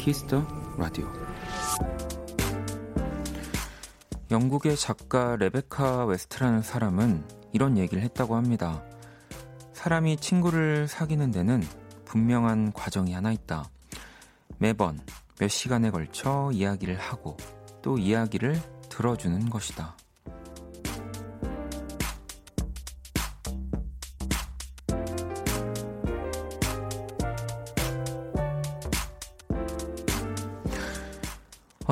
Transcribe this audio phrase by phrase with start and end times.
[0.00, 0.46] Kiss the
[0.78, 1.06] Radio
[4.30, 7.22] 영국의 작가 레베카 웨스트라는 사람은
[7.52, 8.82] 이런 얘기를 했다고 합니다.
[9.74, 11.62] 사람이 친구를 사귀는 데는
[12.06, 13.68] 분명한 과정이 하나 있다.
[14.56, 14.98] 매번
[15.38, 17.36] 몇 시간에 걸쳐 이야기를 하고
[17.82, 18.58] 또 이야기를
[18.88, 19.96] 들어주는 것이다.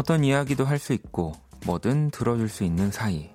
[0.09, 1.35] 어떤 이야기도 할 수 있고
[1.67, 3.29] 뭐든 들어줄 수 있는 사이.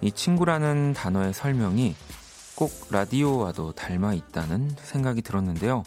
[0.00, 1.94] 이 친구라는 단어의 설명이
[2.56, 5.84] 꼭 라디오와도 닮아 있다는 생각이 들었는데요.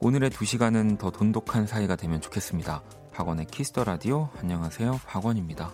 [0.00, 2.82] 오늘의 두 시간은 더 돈독한 사이가 되면 좋겠습니다.
[3.12, 5.00] 박원의 Kiss the Radio 안녕하세요.
[5.06, 5.72] 박원입니다.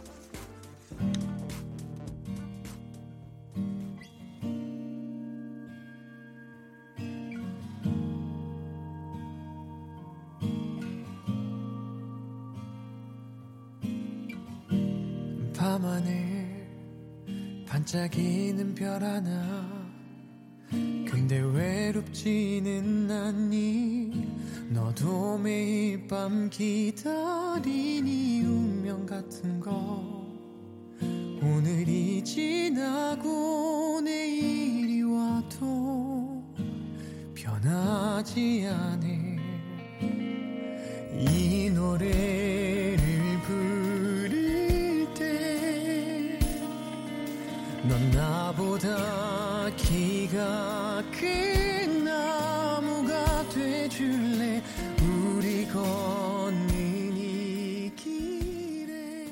[48.80, 54.62] 나보다 키가 큰 나무가 돼줄래
[55.02, 59.26] 우리 걷는 이 길에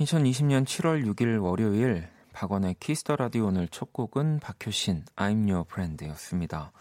[0.00, 6.72] 2020년 7월 6일 월요일 박원의 Kiss the Radio 오늘 첫 곡은 박효신 I'm Your Friend였습니다.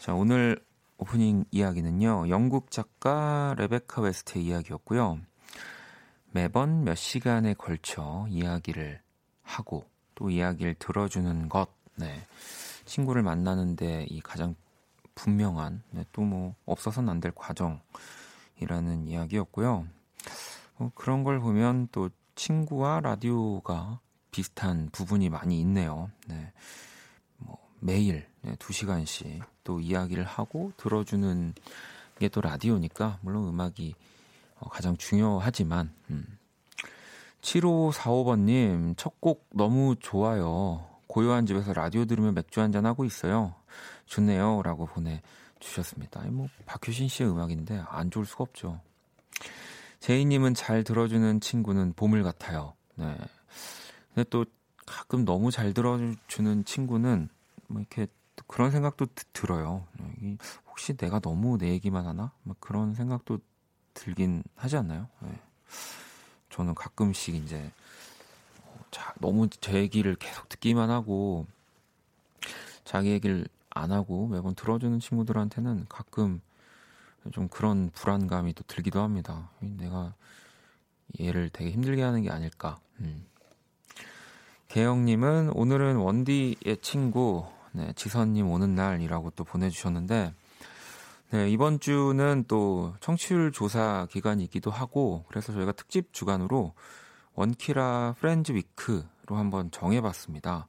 [0.00, 0.60] 자, 오늘
[0.98, 2.28] 오프닝 이야기는요.
[2.28, 5.20] 영국 작가 레베카 웨스트의 이야기였고요.
[6.32, 9.00] 매번 몇 시간에 걸쳐 이야기를
[9.42, 9.84] 하고
[10.18, 11.68] 또 이야기를 들어주는 것.
[11.94, 12.26] 네.
[12.84, 14.56] 친구를 만나는데 이 가장
[15.14, 19.86] 분명한 네, 또뭐 없어서는 안 될 과정이라는 이야기였고요.
[20.78, 26.10] 어, 그런 걸 보면 또 친구와 라디오가 비슷한 부분이 많이 있네요.
[26.26, 26.52] 네.
[27.38, 31.54] 뭐 매일 네, 2시간씩 또 이야기를 하고 들어주는
[32.18, 33.94] 게 또 라디오니까 물론 음악이
[34.58, 36.37] 어, 가장 중요하지만 음.
[37.40, 40.86] 7545번님 첫 곡 너무 좋아요.
[41.06, 43.54] 고요한 집에서 라디오 들으며 맥주 한잔 하고 있어요.
[44.06, 44.62] 좋네요.
[44.62, 46.22] 라고 보내주셨습니다.
[46.30, 48.80] 뭐 박효신 씨의 음악인데 안 좋을 수가 없죠.
[50.00, 52.74] 제이님은 잘 들어주는 친구는 보물 같아요.
[52.94, 53.16] 네.
[54.14, 54.44] 근데 또
[54.86, 57.28] 가끔 너무 잘 들어주는 친구는
[57.66, 58.06] 뭐 이렇게
[58.46, 59.86] 그런 생각도 들어요.
[60.68, 62.32] 혹시 내가 너무 내 얘기만 하나?
[62.42, 63.40] 막 그런 생각도
[63.94, 65.08] 들긴 하지 않나요?
[65.20, 65.30] 네.
[66.50, 67.70] 저는 가끔씩 이제
[68.90, 71.46] 자, 너무 제 얘기를 계속 듣기만 하고
[72.84, 76.40] 자기 얘기를 안 하고 매번 들어주는 친구들한테는 가끔
[77.32, 79.50] 좀 그런 불안감이 또 들기도 합니다.
[79.60, 80.14] 내가
[81.20, 82.78] 얘를 되게 힘들게 하는 게 아닐까.
[83.00, 83.24] 음.
[84.68, 90.32] 개영님은 오늘은 원디의 친구 네, 지선님 오는 날이라고 또 보내주셨는데
[91.30, 96.72] 네, 이번 주는 또 청취율 조사 기간이기도 하고 그래서 저희가 특집 주간으로
[97.34, 100.66] 원키라 프렌즈 위크로 한번 정해봤습니다.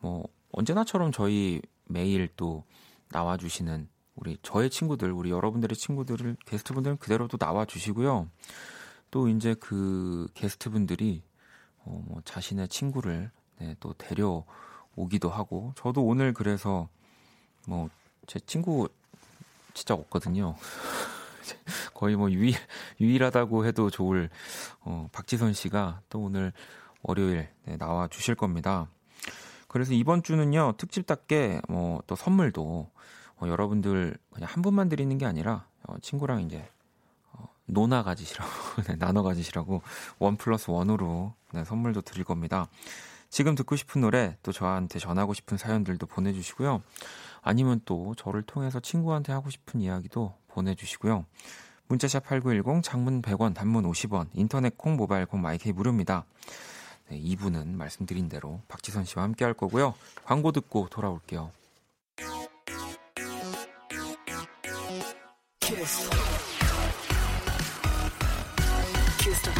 [0.00, 2.64] 뭐 언제나처럼 저희 매일 또
[3.10, 8.30] 나와주시는 우리 저의 친구들, 우리 여러분들의 친구들을 게스트분들은 그대로 또 나와주시고요.
[9.10, 11.22] 또 이제 그 게스트분들이
[11.84, 16.88] 어, 뭐 자신의 친구를 네, 또 데려오기도 하고 저도 오늘 그래서
[17.68, 17.90] 뭐
[18.26, 18.88] 제 친구
[19.74, 20.56] 진짜 없거든요.
[21.94, 22.54] 거의 뭐 유일,
[23.00, 24.30] 유일하다고 해도 좋을,
[24.80, 26.52] 어, 박지선 씨가 또 오늘
[27.02, 28.88] 월요일 네, 나와 주실 겁니다.
[29.68, 32.90] 그래서 이번 주는요, 특집답게 뭐 또 선물도
[33.36, 36.68] 어, 여러분들 그냥 한 분만 드리는 게 아니라 어, 친구랑 이제
[37.32, 38.50] 어, 노나 가지시라고,
[38.86, 39.82] 네, 나눠 가지시라고
[40.18, 42.68] 원 플러스 원으로 네, 선물도 드릴 겁니다.
[43.30, 46.82] 지금 듣고 싶은 노래 또 저한테 전하고 싶은 사연들도 보내주시고요.
[47.42, 51.26] 아니면 또 저를 통해서 친구한테 하고 싶은 이야기도 보내주시고요.
[51.88, 56.24] 문자샵 8910 장문 100원 단문 50원 인터넷 콩 모바일 콩 마이케이 무료입니다.
[57.10, 59.94] 네, 2부는 말씀드린 대로 박지선 씨와 함께 할 거고요.
[60.24, 61.50] 광고 듣고 돌아올게요.
[65.60, 66.10] 키스.
[69.18, 69.50] 키스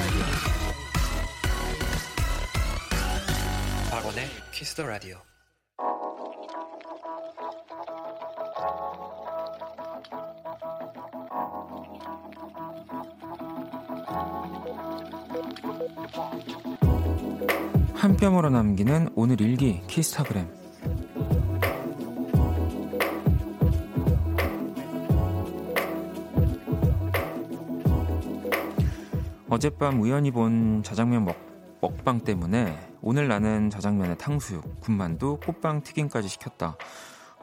[3.91, 5.19] 박원의 키스 더 라디오
[17.95, 20.49] 한 뼘으로 남기는 오늘 일기 키스타그램
[29.49, 31.37] 어젯밤 우연히 본 자장면 먹,
[31.83, 36.77] 먹방 때문에 오늘 나는 자장면에 탕수육, 군만두, 꽃빵 튀김까지 시켰다.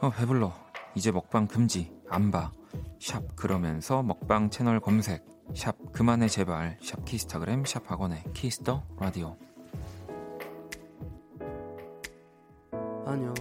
[0.01, 0.51] 어, 배불러.
[0.95, 1.91] 이제 먹방 금지.
[2.09, 2.51] 안 봐.
[2.99, 5.23] 샵 그러면서 먹방 채널 검색.
[5.55, 6.77] 샵 그만해 제발.
[6.81, 9.35] 샵 키스타그램 샵 박원의 Kiss the Radio.
[13.05, 13.33] 안녕.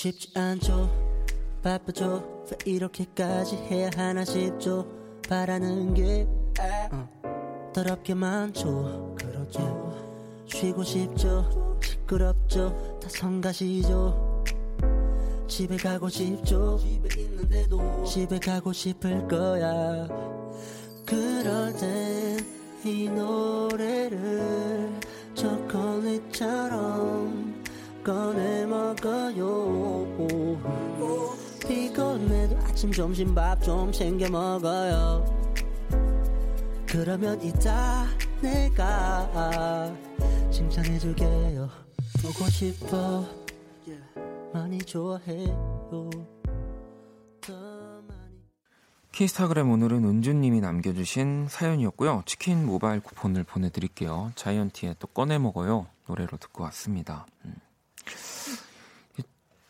[0.00, 0.88] 쉽지 않죠.
[1.62, 2.46] 바쁘죠.
[2.50, 4.86] 왜 이렇게까지 해야 하나 싶죠.
[5.28, 6.26] 바라는 게
[6.90, 9.14] 어, 더럽게 많죠.
[9.18, 10.46] 그렇죠.
[10.46, 11.78] 쉬고 싶죠.
[11.82, 12.98] 시끄럽죠.
[13.02, 14.29] 다 성가시죠.
[15.50, 16.78] 집에 가고 싶죠.
[16.78, 20.06] 집에 있는데도 집에 가고 싶을 거야.
[21.04, 24.90] 그럴 땐 이 노래를
[25.34, 26.80] 초콜릿처럼
[28.02, 30.06] 꺼내 먹어요.
[31.68, 35.22] 피곤해도 아침 점심 밥 좀 챙겨 먹어요.
[36.86, 38.06] 그러면 이따
[38.40, 39.92] 내가
[40.50, 41.68] 칭찬해줄게요.
[42.22, 43.26] 보고 싶어
[44.52, 46.10] 많이 좋아해요.
[49.12, 52.22] 키스타그램 오늘은 은주님이 남겨주신 사연이었고요.
[52.26, 54.32] 치킨 모바일 쿠폰을 보내드릴게요.
[54.34, 57.26] 자이언티의 또 꺼내 먹어요 노래로 듣고 왔습니다.
[57.44, 57.54] 음.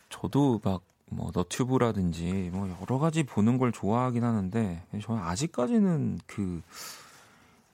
[0.08, 6.62] 저도 막 뭐 너튜브라든지 뭐 여러 가지 보는 걸 좋아하긴 하는데 저는 아직까지는 그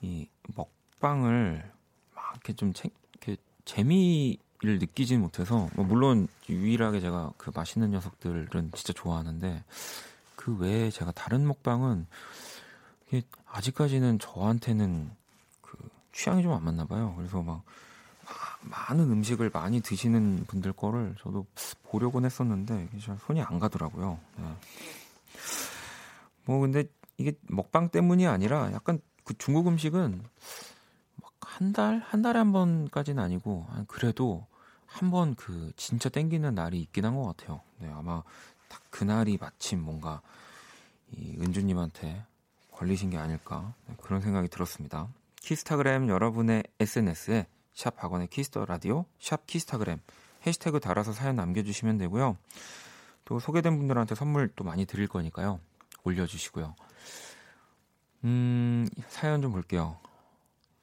[0.01, 1.71] 이 먹방을
[2.13, 7.91] 막 이렇게 좀 체, 이렇게 재미 를 느끼진 못해서 뭐 물론 유일하게 제가 그 맛있는
[7.91, 9.63] 녀석들은 진짜 좋아하는데
[10.35, 12.07] 그 외에 제가 다른 먹방은
[13.45, 15.11] 아직까지는 저한테는
[15.61, 15.77] 그
[16.11, 17.13] 취향이 좀 안 맞나 봐요.
[17.17, 17.63] 그래서 막
[18.61, 21.45] 많은 음식을 많이 드시는 분들 거를 저도
[21.83, 22.89] 보려곤 했었는데
[23.27, 24.19] 손이 안 가더라고요.
[24.37, 24.43] 네.
[26.45, 26.85] 뭐 근데
[27.17, 30.23] 이게 먹방 때문이 아니라 약간 그 중국 음식은
[31.57, 34.45] 한 달, 한 달에 한 번까지는 아니고 그래도
[34.85, 37.61] 한 번 그 진짜 땡기는 날이 있긴 한 것 같아요.
[37.79, 38.23] 네, 아마
[38.69, 40.21] 딱 그날이 마침 뭔가
[41.11, 42.23] 이 은주님한테
[42.71, 45.07] 걸리신 게 아닐까 네, 그런 생각이 들었습니다.
[45.41, 49.99] 키스타그램 여러분의 SNS에 샵 박원의 Kiss the Radio, 샵 키스타그램
[50.45, 52.37] 해시태그 달아서 사연 남겨주시면 되고요.
[53.25, 55.59] 또 소개된 분들한테 선물 또 많이 드릴 거니까요.
[56.03, 56.75] 올려주시고요.
[58.23, 59.99] 음, 사연 좀 볼게요.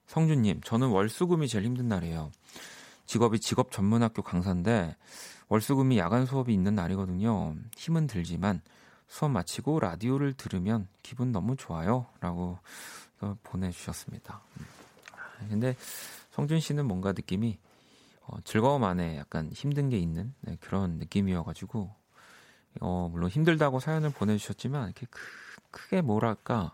[0.06, 2.30] 성준님, 저는 월수금이 제일 힘든 날이에요.
[3.06, 4.96] 직업이 직업 전문학교 강사인데
[5.48, 7.54] 월수금이 야간 수업이 있는 날이거든요.
[7.76, 8.62] 힘은 들지만
[9.06, 12.06] 수업 마치고 라디오를 들으면 기분 너무 좋아요.
[12.20, 12.58] 라고
[13.42, 14.40] 보내주셨습니다.
[14.58, 14.66] 음.
[15.48, 15.76] 근데
[16.32, 17.58] 성준 씨는 뭔가 느낌이
[18.26, 21.94] 어, 즐거움 안에 약간 힘든 게 있는 네, 그런 느낌이어가지고
[22.80, 25.20] 어, 물론 힘들다고 사연을 보내주셨지만 이렇게 크,
[25.70, 26.72] 크게 뭐랄까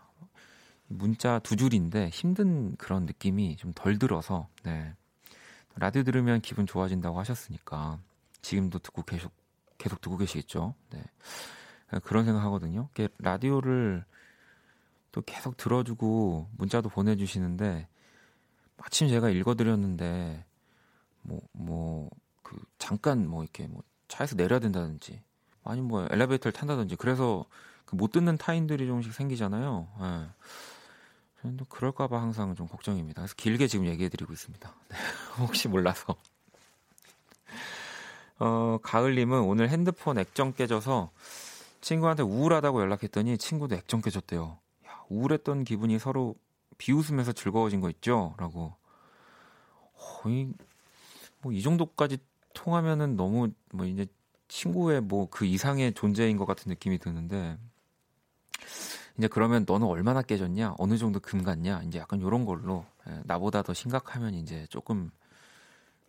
[0.91, 4.93] 문자 두 줄인데 힘든 그런 느낌이 좀 덜 들어서 네.
[5.75, 7.99] 라디오 들으면 기분 좋아진다고 하셨으니까
[8.41, 9.31] 지금도 듣고 계속
[9.77, 10.75] 계속 듣고 계시겠죠.
[10.91, 11.03] 네.
[12.03, 12.89] 그런 생각하거든요.
[13.19, 14.05] 라디오를
[15.11, 17.87] 또 계속 들어주고 문자도 보내주시는데
[18.77, 20.45] 마침 제가 읽어드렸는데
[21.23, 22.09] 뭐 뭐
[22.43, 25.21] 그 잠깐 뭐 이렇게 뭐 차에서 내려야 된다든지
[25.63, 27.45] 아니 뭐 엘리베이터를 탄다든지 그래서
[27.85, 29.87] 그 못 듣는 타인들이 조금씩 생기잖아요.
[30.01, 30.27] 예.
[31.41, 33.21] 저는 또 그럴까봐 항상 좀 걱정입니다.
[33.21, 34.73] 그래서 길게 지금 얘기해드리고 있습니다.
[34.89, 34.97] 네,
[35.39, 36.15] 혹시 몰라서.
[38.37, 41.11] 어, 가을님은 오늘 핸드폰 액정 깨져서
[41.81, 44.57] 친구한테 우울하다고 연락했더니 친구도 액정 깨졌대요.
[44.87, 46.35] 야, 우울했던 기분이 서로
[46.77, 48.35] 비웃으면서 즐거워진 거 있죠?
[48.37, 48.75] 라고.
[49.95, 50.53] 거의,
[51.41, 52.17] 뭐, 이 정도까지
[52.53, 54.05] 통하면은 너무, 뭐, 이제
[54.47, 57.57] 친구의 뭐, 그 이상의 존재인 것 같은 느낌이 드는데,
[59.21, 60.73] 이제 그러면 너는 얼마나 깨졌냐?
[60.79, 61.83] 어느 정도 금 갔냐?
[61.83, 65.11] 이제 약간 이런 걸로, 예, 나보다 더 심각하면 이제 조금,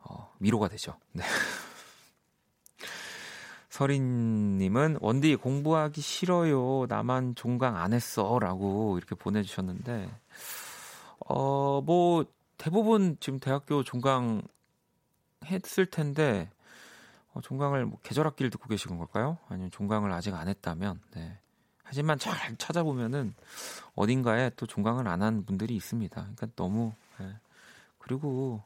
[0.01, 0.97] 어, 미로가 되죠.
[1.13, 1.23] 네.
[3.69, 6.87] 서린님은 원디 공부하기 싫어요.
[6.89, 8.39] 나만 종강 안 했어.
[8.39, 10.11] 라고 이렇게 보내주셨는데,
[11.27, 12.25] 어, 뭐,
[12.57, 14.41] 대부분 지금 대학교 종강
[15.45, 16.51] 했을 텐데,
[17.35, 19.37] 어, 종강을 뭐 계절 학기를 듣고 계시는 걸까요?
[19.51, 21.42] 아니면 종강을 아직 안 했다면, 네.
[21.93, 23.35] 하지만 잘 찾아보면은
[23.97, 26.15] 어딘가에 또 종강을 안 한 분들이 있습니다.
[26.23, 27.29] 그러니까 너무, 네.
[27.99, 28.63] 그리고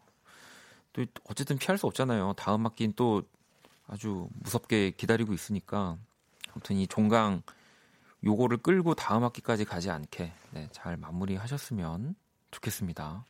[0.92, 2.34] 또 어쨌든 피할 수 없잖아요.
[2.36, 3.24] 다음 학기는 또
[3.88, 5.98] 아주 무섭게 기다리고 있으니까
[6.52, 7.42] 아무튼 이 종강
[8.24, 12.14] 요거를 끌고 다음 학기까지 가지 않게 네, 잘 마무리하셨으면
[12.52, 13.24] 좋겠습니다.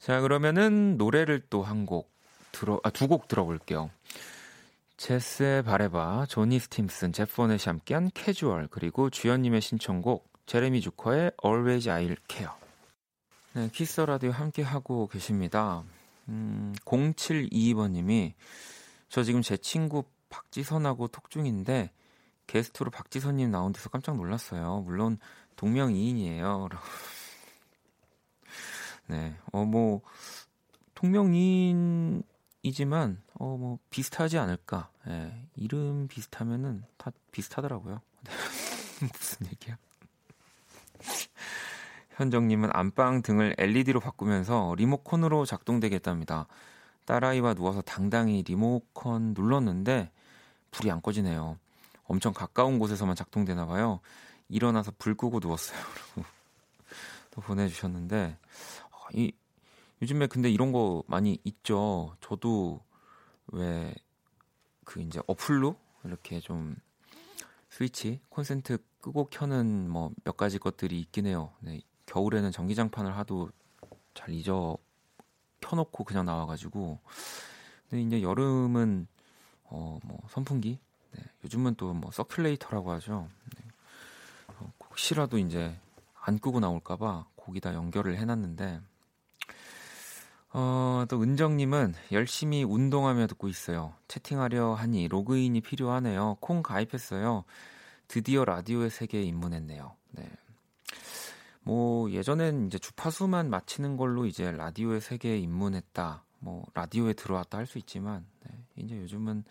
[0.00, 2.10] 자, 그러면은 노래를 또 한 곡
[2.52, 3.90] 들어 아, 두 곡 들어볼게요.
[4.98, 12.52] 제스의 바레바, 조니 스팀슨, 제퍼넷이 함께한 캐주얼, 그리고 주연님의 신청곡 제레미 주커의 Always I'll Care.
[13.54, 15.84] 네, 키스 라디오 함께 하고 계십니다.
[16.28, 18.34] 음, 0722번님이
[19.08, 21.92] 저 지금 제 친구 박지선하고 톡 중인데
[22.48, 24.80] 게스트로 박지선님 나온 데서 깜짝 놀랐어요.
[24.80, 25.18] 물론
[25.56, 26.68] 동명이인이에요.
[29.06, 30.00] 네, 어 뭐
[30.94, 34.90] 동명이인이지만 어 뭐 비슷하지 않을까.
[35.08, 38.00] 예, 이름 비슷하면은 다 비슷하더라고요.
[39.00, 39.76] 무슨 얘기야?
[42.16, 46.46] 현정님은 안방 등을 LED로 바꾸면서 리모컨으로 작동되겠답니다.
[47.04, 50.10] 딸아이와 누워서 당당히 리모컨 눌렀는데
[50.72, 51.58] 불이 안 꺼지네요.
[52.04, 54.00] 엄청 가까운 곳에서만 작동되나 봐요.
[54.48, 55.78] 일어나서 불 끄고 누웠어요.
[57.30, 58.36] 또 보내주셨는데
[59.14, 59.32] 이
[60.02, 62.16] 요즘에 근데 이런 거 많이 있죠.
[62.20, 62.80] 저도
[63.52, 63.94] 왜
[64.84, 66.74] 그 이제 어플로 이렇게 좀
[67.68, 71.52] 스위치 콘센트 끄고 켜는 뭐 몇 가지 것들이 있긴 해요.
[71.60, 73.50] 네, 겨울에는 전기장판을 하도
[74.14, 74.78] 잘 잊어
[75.60, 77.00] 켜놓고 그냥 나와가지고
[77.90, 79.06] 근데 이제 여름은
[79.70, 80.78] 어 뭐 선풍기
[81.12, 83.28] 네, 요즘은 또 뭐 서큘레이터라고 하죠.
[83.58, 83.64] 네,
[84.58, 85.78] 어, 혹시라도 이제
[86.14, 88.80] 안 끄고 나올까봐 거기다 연결을 해놨는데
[90.60, 93.94] 어, 또 은정님은 열심히 운동하며 듣고 있어요.
[94.08, 96.38] 채팅하려 하니 로그인이 필요하네요.
[96.40, 97.44] 콩 가입했어요.
[98.08, 99.94] 드디어 라디오의 세계에 입문했네요.
[100.10, 100.28] 네.
[101.62, 106.24] 뭐 예전엔 이제 주파수만 맞히는 걸로 이제 라디오의 세계에 입문했다.
[106.40, 108.50] 뭐 라디오에 들어왔다 할 수 있지만 네.
[108.74, 109.44] 이제 요즘은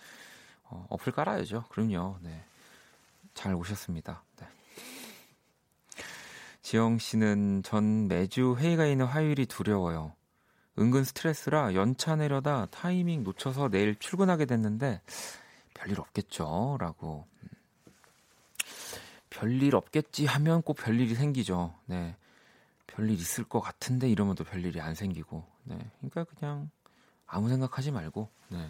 [0.65, 1.65] 어, 어플 깔아야죠.
[1.69, 2.17] 그럼요.
[2.21, 2.43] 네.
[3.33, 4.23] 잘 오셨습니다.
[4.41, 4.47] 네.
[6.63, 10.16] 지영 씨는 전 매주 회의가 있는 화요일이 두려워요.
[10.79, 15.01] 은근 스트레스라 연차 내려다 타이밍 놓쳐서 내일 출근하게 됐는데
[15.73, 16.77] 별일 없겠죠.
[16.79, 17.25] 라고.
[19.29, 21.73] 별일 없겠지 하면 꼭 별일이 생기죠.
[21.85, 22.15] 네.
[22.87, 25.45] 별일 있을 것 같은데 이러면 또 별일이 안 생기고.
[25.63, 25.77] 네.
[25.99, 26.69] 그러니까 그냥
[27.27, 28.29] 아무 생각하지 말고.
[28.49, 28.69] 네.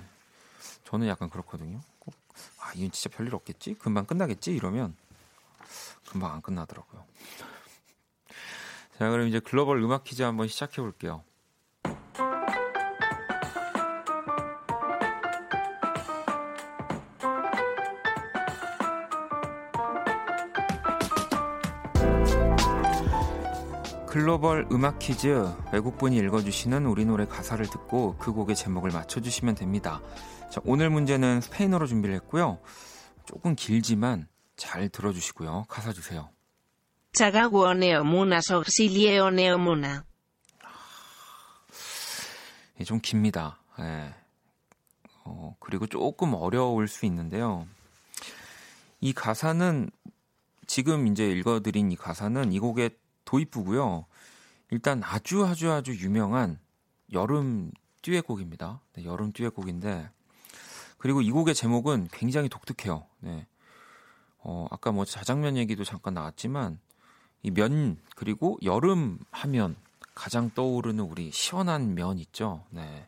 [0.83, 1.79] 저는 약간 그렇거든요.
[1.99, 2.15] 꼭,
[2.59, 3.75] 아, 이건 진짜 별일 없겠지?
[3.75, 4.53] 금방 끝나겠지?
[4.55, 4.95] 이러면
[6.09, 7.05] 금방 안 끝나더라고요.
[8.97, 11.23] 자, 그럼 이제 글로벌 음악 퀴즈 한번 시작해 볼게요.
[24.17, 30.01] 글로벌 음악 퀴즈 외국분이 읽어주시는 우리 노래 가사를 듣고 그 곡의 제목을 맞춰주시면 됩니다.
[30.49, 32.57] 자, 오늘 문제는 스페인어로 준비를 했고요.
[33.27, 35.65] 조금 길지만 잘 들어주시고요.
[35.69, 36.31] 가사 주세요.
[37.13, 40.03] 차가워 너무나 속이 시려 너무나
[42.79, 43.59] 예, 좀 깁니다.
[43.79, 44.15] 예.
[45.25, 47.67] 어, 그리고 조금 어려울 수 있는데요.
[48.99, 49.91] 이 가사는
[50.65, 54.05] 지금 이제 읽어드린 이 가사는 이 곡의 도입부고요.
[54.71, 56.59] 일단 아주 아주 아주 유명한
[57.13, 58.81] 여름 듀엣곡입니다.
[58.93, 60.09] 네, 여름 듀엣곡인데
[60.97, 63.05] 그리고 이 곡의 제목은 굉장히 독특해요.
[63.19, 63.45] 네.
[64.39, 66.79] 어, 아까 뭐 자장면 얘기도 잠깐 나왔지만
[67.43, 69.75] 이 면 그리고 여름 하면
[70.15, 72.63] 가장 떠오르는 우리 시원한 면 있죠.
[72.71, 73.07] 네.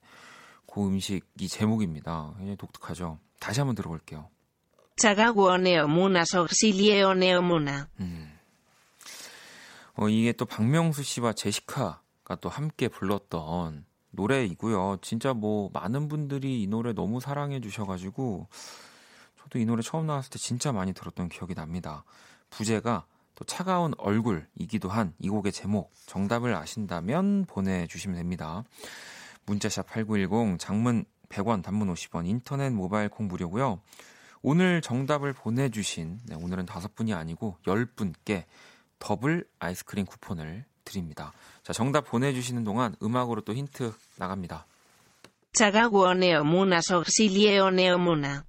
[0.71, 2.33] 그 음식이 제목입니다.
[2.37, 3.17] 굉장히 독특하죠.
[3.39, 4.29] 다시 한번 들어볼게요.
[4.97, 8.38] 자가고 네오무나 속실리에 오 네오무나 음.
[10.01, 14.99] 어, 이게 또 박명수 씨와 제시카가 또 함께 불렀던 노래이고요.
[15.01, 18.47] 진짜 뭐 많은 분들이 이 노래 너무 사랑해 주셔가지고
[19.37, 22.05] 저도 이 노래 처음 나왔을 때 진짜 많이 들었던 기억이 납니다.
[22.49, 28.63] 부제가 또 차가운 얼굴이기도 한 이 곡의 제목 정답을 아신다면 보내주시면 됩니다.
[29.47, 33.81] 문자샵 8910 장문 100원 단문 50원 인터넷 모바일 콩 무료고요.
[34.41, 38.45] 오늘 정답을 보내주신 네, 오늘은 다섯 분이 아니고 열 분께
[38.99, 41.33] 더블 아이스크림 쿠폰을 드립니다.
[41.63, 44.65] 자, 정답 보내주시는 동안 음악으로 또 힌트 나갑니다.
[45.53, 48.43] 자가고 네오무나 속실리에 오 네오무나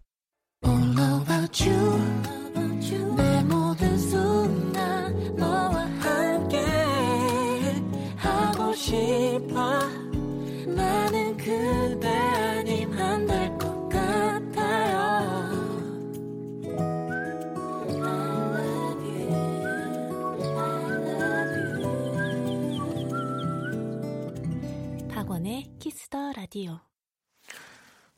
[26.50, 26.80] 라디오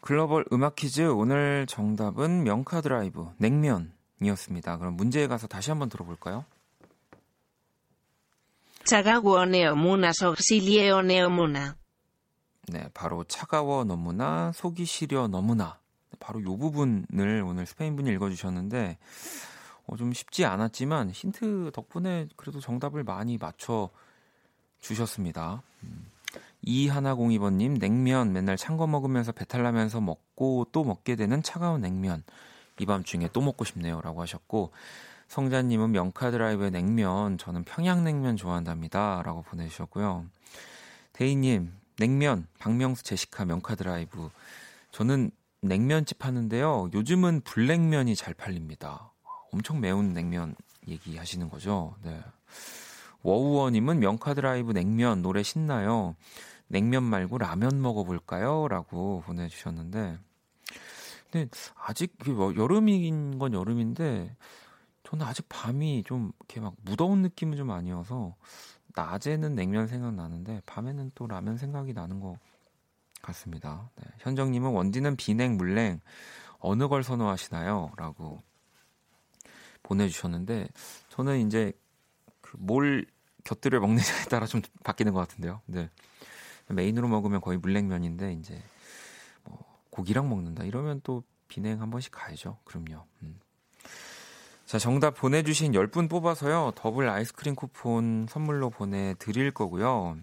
[0.00, 3.92] 글로벌 음악 퀴즈 오늘 정답은 명카드라이브 냉면이었습니다.
[4.22, 4.78] 이었습니다.
[4.78, 6.46] 그럼 문제에 가서 다시 한번 들어볼까요?
[8.84, 11.74] 차가워 너무나 속이 시려 너무나.
[12.68, 15.78] 네, 바로 차가워 너무나 속이 시려 너무나
[16.18, 18.96] 바로 이 부분을 오늘 스페인 분이 읽어주셨는데
[19.86, 23.90] 어, 좀 쉽지 않았지만 힌트 덕분에 그래도 정답을 많이 맞춰
[24.80, 25.62] 주셨습니다.
[25.82, 26.12] 음.
[26.62, 32.22] 이하나공이번님 냉면 맨날 찬 거 먹으면서 배탈 나면서 먹고 또 먹게 되는 차가운 냉면
[32.78, 34.70] 이 밤중에 또 먹고 싶네요라고 하셨고
[35.28, 40.26] 성자님은 명카드라이브의 냉면 저는 평양냉면 좋아한답니다라고 보내주셨고요.
[41.12, 44.30] 대희님 냉면 박명수 제시카 명카드라이브
[44.90, 46.90] 저는 냉면집 하는데요.
[46.92, 49.12] 요즘은 불냉면이 잘 팔립니다.
[49.52, 50.54] 엄청 매운 냉면
[50.88, 51.94] 얘기하시는 거죠.
[52.02, 52.20] 네.
[53.22, 56.16] 워우원님은 명카드라이브 냉면 노래 신나요.
[56.72, 58.66] 냉면 말고 라면 먹어볼까요?
[58.66, 60.18] 라고 보내주셨는데.
[61.30, 64.34] 근데 아직 뭐 여름인 건 여름인데
[65.04, 68.34] 저는 아직 밤이 좀 이렇게 막 무더운 느낌은 좀 아니어서
[68.94, 72.38] 낮에는 냉면 생각나는데 밤에는 또 라면 생각이 나는 것
[73.20, 73.90] 같습니다.
[73.96, 74.04] 네.
[74.20, 76.00] 현정님은 원디는 비냉 물냉
[76.58, 77.92] 어느 걸 선호하시나요?
[77.98, 78.42] 라고
[79.82, 80.68] 보내주셨는데
[81.10, 81.72] 저는 이제
[82.40, 83.06] 그 뭘
[83.44, 85.60] 곁들여 먹느냐에 따라 좀 바뀌는 것 같은데요.
[85.66, 85.90] 네.
[86.74, 88.62] 메인으로 먹으면 거의 물냉면인데 이제
[89.44, 89.58] 뭐
[89.90, 92.58] 고기랑 먹는다 이러면 또 비냉 한 번씩 가야죠.
[92.64, 93.04] 그럼요.
[93.22, 93.38] 음.
[94.64, 96.72] 자, 정답 보내주신 10분 뽑아서요.
[96.76, 100.16] 더블 아이스크림 쿠폰 선물로 보내드릴 거고요.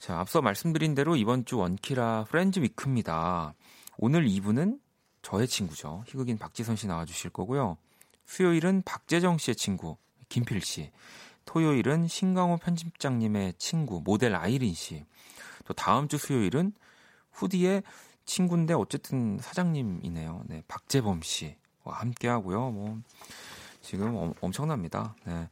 [0.00, 3.54] 자, 앞서 말씀드린 대로 이번 주 원키라 friends week입니다.
[3.98, 4.80] 오늘 2부는
[5.22, 6.02] 저의 친구죠.
[6.06, 7.76] 희극인 박지선 씨 나와주실 거고요.
[8.24, 9.96] 수요일은 박재정 씨의 친구,
[10.28, 10.90] 김필 씨.
[11.44, 15.04] 토요일은 신강호 편집장님의 친구, 모델 아이린 씨.
[15.70, 16.72] 또 다음 주 수요일은
[17.30, 17.84] 후디의
[18.24, 20.42] 친구인데 어쨌든 사장님이네요.
[20.46, 21.54] 네, 박재범 씨와
[21.84, 22.72] 함께 하고요.
[22.72, 22.98] 뭐,
[23.80, 25.14] 지금 엄, 엄청납니다.
[25.24, 25.48] 네.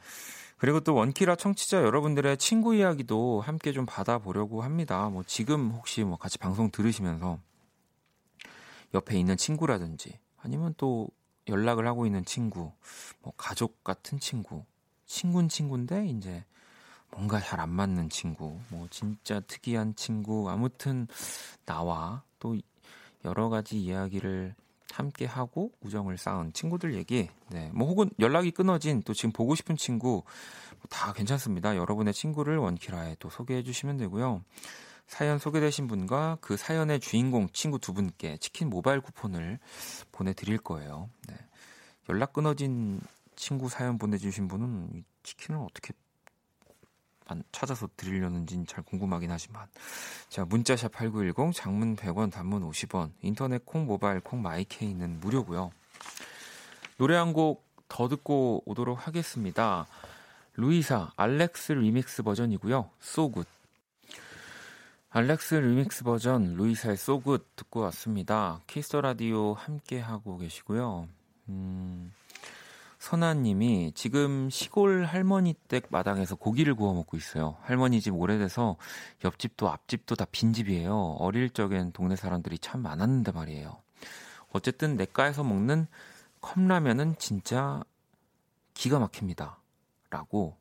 [0.56, 5.08] 그리고 또 원키라 청취자 여러분들의 친구 이야기도 함께 좀 받아보려고 합니다.
[5.08, 7.38] 뭐 지금 혹시 뭐 같이 방송 들으시면서
[8.94, 11.06] 옆에 있는 친구라든지 아니면 또
[11.46, 12.72] 연락을 하고 있는 친구,
[13.22, 14.64] 뭐 가족 같은 친구,
[15.06, 16.44] 친구는 친구인데 이제
[17.10, 21.06] 뭔가 잘 안 맞는 친구, 뭐 진짜 특이한 친구, 아무튼
[21.64, 22.56] 나와 또
[23.24, 24.54] 여러 가지 이야기를
[24.92, 29.76] 함께 하고 우정을 쌓은 친구들 얘기, 네, 뭐 혹은 연락이 끊어진 또 지금 보고 싶은
[29.76, 30.22] 친구
[30.88, 31.76] 다 괜찮습니다.
[31.76, 34.42] 여러분의 친구를 원키라에 또 소개해 주시면 되고요.
[35.06, 39.58] 사연 소개되신 분과 그 사연의 주인공 친구 두 분께 치킨 모바일 쿠폰을
[40.12, 41.08] 보내드릴 거예요.
[41.26, 41.34] 네.
[42.08, 43.00] 연락 끊어진
[43.36, 45.92] 친구 사연 보내주신 분은 치킨을 어떻게
[47.52, 49.66] 찾아서 드리려는지는 잘 궁금하긴 하지만.
[50.28, 53.12] 자 문자샵 8910 장문 100원 단문 50원.
[53.22, 55.70] 인터넷 콩 모바일 콩 마이케이는 무료고요.
[56.98, 59.86] 노래 한 곡 더 듣고 오도록 하겠습니다.
[60.54, 62.90] 루이사 알렉스 리믹스 버전이고요.
[63.00, 63.46] So Good
[65.10, 68.60] 알렉스 리믹스 버전 루이사의 So Good 듣고 왔습니다.
[68.66, 71.08] Kiss the Radio 함께 하고 계시고요.
[71.48, 72.12] 음
[72.98, 77.56] 선아님이 지금 시골 할머니 댁 마당에서 고기를 구워 먹고 있어요.
[77.62, 78.76] 할머니 집 오래돼서
[79.24, 81.16] 옆집도 앞집도 다 빈집이에요.
[81.18, 83.80] 어릴 적엔 동네 사람들이 참 많았는데 말이에요.
[84.52, 85.86] 어쨌든 내과에서 먹는
[86.40, 87.82] 컵라면은 진짜
[88.74, 89.58] 기가 막힙니다.
[90.10, 90.56] 라고,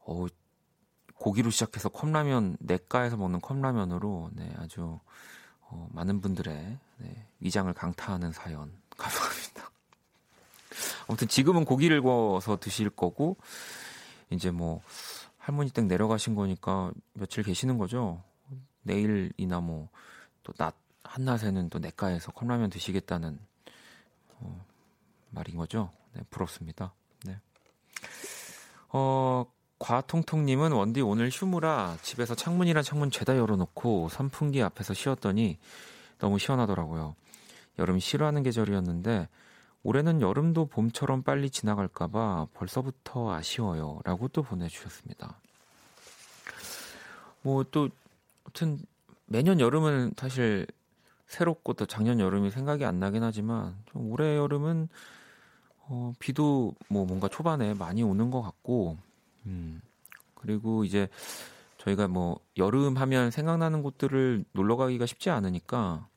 [0.00, 0.26] 어,
[1.14, 5.00] 고기로 시작해서 컵라면, 내과에서 먹는 컵라면으로, 네, 아주,
[5.62, 8.70] 어, 많은 분들의, 네, 위장을 강타하는 사연.
[8.96, 9.70] 감사합니다.
[11.08, 13.36] 아무튼 지금은 고기를 구워서 드실 거고
[14.30, 14.82] 이제 뭐
[15.38, 18.22] 할머니 댁 내려가신 거니까 며칠 계시는 거죠.
[18.82, 19.88] 내일이나 뭐
[20.46, 23.38] 또 낮 한낮에는 또 내과에서 컵라면 드시겠다는
[24.38, 24.64] 어,
[25.30, 25.90] 말인 거죠.
[26.12, 26.94] 네, 부럽습니다.
[27.24, 27.36] 네.
[28.90, 29.44] 어,
[29.78, 35.58] 과통통님은 원디 오늘 휴무라 집에서 창문이랑 창문 죄다 열어놓고 선풍기 앞에서 쉬었더니
[36.18, 37.16] 너무 시원하더라고요.
[37.78, 39.28] 여름 싫어하는 계절이었는데
[39.86, 44.00] 올해는 여름도 봄처럼 빨리 지나갈까봐 벌써부터 아쉬워요.
[44.02, 45.38] 라고 또 보내주셨습니다.
[47.42, 47.88] 뭐 또,
[48.42, 48.80] 아무튼
[49.26, 50.66] 매년 여름은 사실
[51.28, 54.88] 새롭고 또 작년 여름이 생각이 안 나긴 하지만 좀 올해 여름은
[55.82, 58.96] 어, 비도 뭐 뭔가 초반에 많이 오는 것 같고,
[59.44, 59.80] 음,
[60.34, 61.08] 그리고 이제
[61.78, 66.08] 저희가 뭐 여름 하면 생각나는 곳들을 놀러 가기가 쉽지 않으니까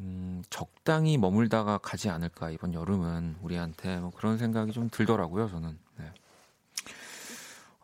[0.00, 5.78] 음, 적당히 머물다가 가지 않을까 이번 여름은 우리한테 뭐 그런 생각이 좀 들더라고요 저는.
[5.98, 6.12] 네.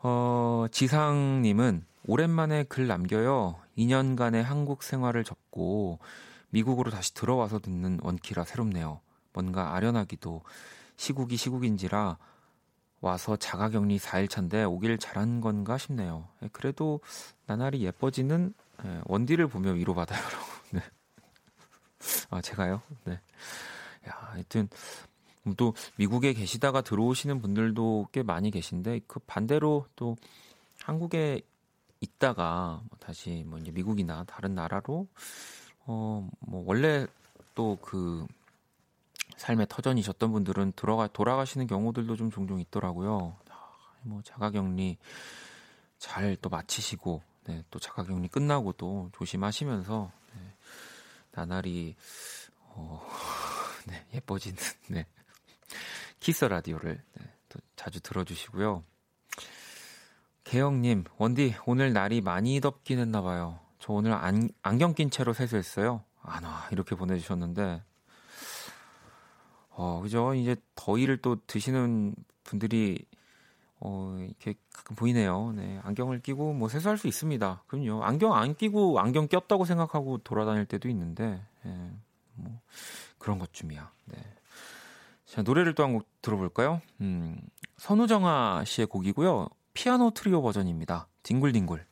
[0.01, 3.59] 어, 지상님은 오랜만에 글 남겨요.
[3.77, 5.99] 2년간의 한국 생활을 접고
[6.49, 9.01] 미국으로 다시 들어와서 듣는 원키라 새롭네요.
[9.33, 10.41] 뭔가 아련하기도
[10.95, 12.17] 시국이 시국인지라
[13.01, 16.27] 와서 자가격리 4일차인데 오길 잘한 건가 싶네요.
[16.41, 16.99] 예, 그래도
[17.45, 18.53] 나날이 예뻐지는
[18.85, 20.45] 예, 원디를 보며 위로받아요라고.
[20.73, 20.81] 네.
[22.29, 22.81] 아 제가요?
[23.05, 23.13] 네.
[24.07, 24.69] 야, 하여튼
[25.55, 30.15] 또 미국에 계시다가 들어오시는 분들도 꽤 많이 계신데 그 반대로 또
[30.83, 31.41] 한국에
[32.01, 35.07] 있다가 뭐 다시 뭐 이제 미국이나 다른 나라로
[35.87, 37.05] 어 뭐 원래
[37.55, 38.25] 또 그
[39.37, 43.35] 삶의 터전이셨던 분들은 들어가 돌아가시는 경우들도 좀 종종 있더라고요.
[44.03, 44.97] 뭐 자가 격리
[45.99, 50.26] 잘 또 마치시고 네, 또 자가 격리 끝나고 또 조심하시면서 네,
[51.37, 51.95] 나날이
[52.61, 53.05] 어,
[53.85, 54.57] 네, 예뻐지는
[54.89, 55.05] 네.
[56.19, 58.83] 키스 라디오를 네, 또 자주 들어주시고요.
[60.45, 63.59] 개영님, 원디 오늘 날이 많이 덥긴 했나 봐요.
[63.77, 66.03] 저 오늘 안, 안경 낀 채로 세수했어요.
[66.23, 67.83] 안 와, 이렇게 보내주셨는데,
[69.69, 70.33] 어, 그죠?
[70.33, 73.05] 이제 더위를 또 드시는 분들이,
[73.79, 75.53] 어, 이렇게 가끔 보이네요.
[75.55, 77.63] 네, 안경을 끼고 뭐 세수할 수 있습니다.
[77.67, 78.03] 그럼요.
[78.03, 81.91] 안경 안 끼고 안경 꼈다고 생각하고 돌아다닐 때도 있는데, 예,
[82.35, 82.59] 뭐,
[83.19, 83.91] 그런 것쯤이야.
[84.05, 84.17] 네.
[85.25, 86.81] 자, 노래를 또 한 곡 들어볼까요?
[87.01, 87.39] 음,
[87.77, 89.47] 선우정아 씨의 곡이고요.
[89.73, 91.07] 피아노 트리오 버전입니다.
[91.23, 91.85] 딩굴딩굴.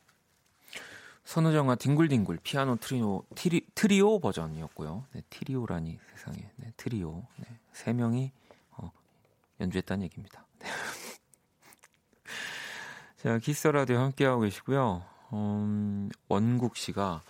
[1.24, 5.04] 선우정아 딩굴딩굴 피아노 트리오 트리, 트리오 버전이었고요.
[5.12, 8.30] 네, 트리오라니 세상에 네, 트리오 네, 세 명이
[8.78, 8.90] 어,
[9.60, 10.44] 연주했다는 얘기입니다.
[10.60, 10.68] 네.
[13.26, 15.02] 자 Kiss Radio 함께하고 계시고요.
[15.32, 17.22] 음, 원국 씨가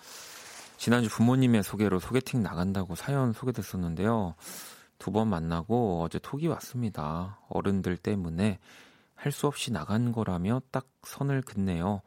[0.76, 4.34] 지난주 부모님의 소개로 소개팅 나간다고 사연 소개됐었는데요.
[4.98, 7.40] 두 번 만나고 어제 톡이 왔습니다.
[7.48, 8.58] 어른들 때문에
[9.14, 12.02] 할 수 없이 나간 거라며 딱 선을 긋네요.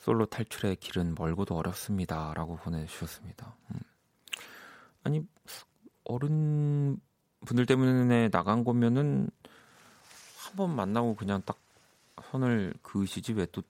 [0.00, 2.34] 솔로 탈출의 길은 멀고도 어렵습니다.
[2.34, 3.54] 라고 보내주셨습니다.
[3.70, 3.78] 음.
[5.04, 5.24] 아니,
[6.02, 6.98] 어른
[7.46, 9.30] 분들 때문에 나간 거면은
[10.38, 11.56] 한 번 만나고 그냥 딱
[12.32, 13.62] 선을 그으시지 왜 또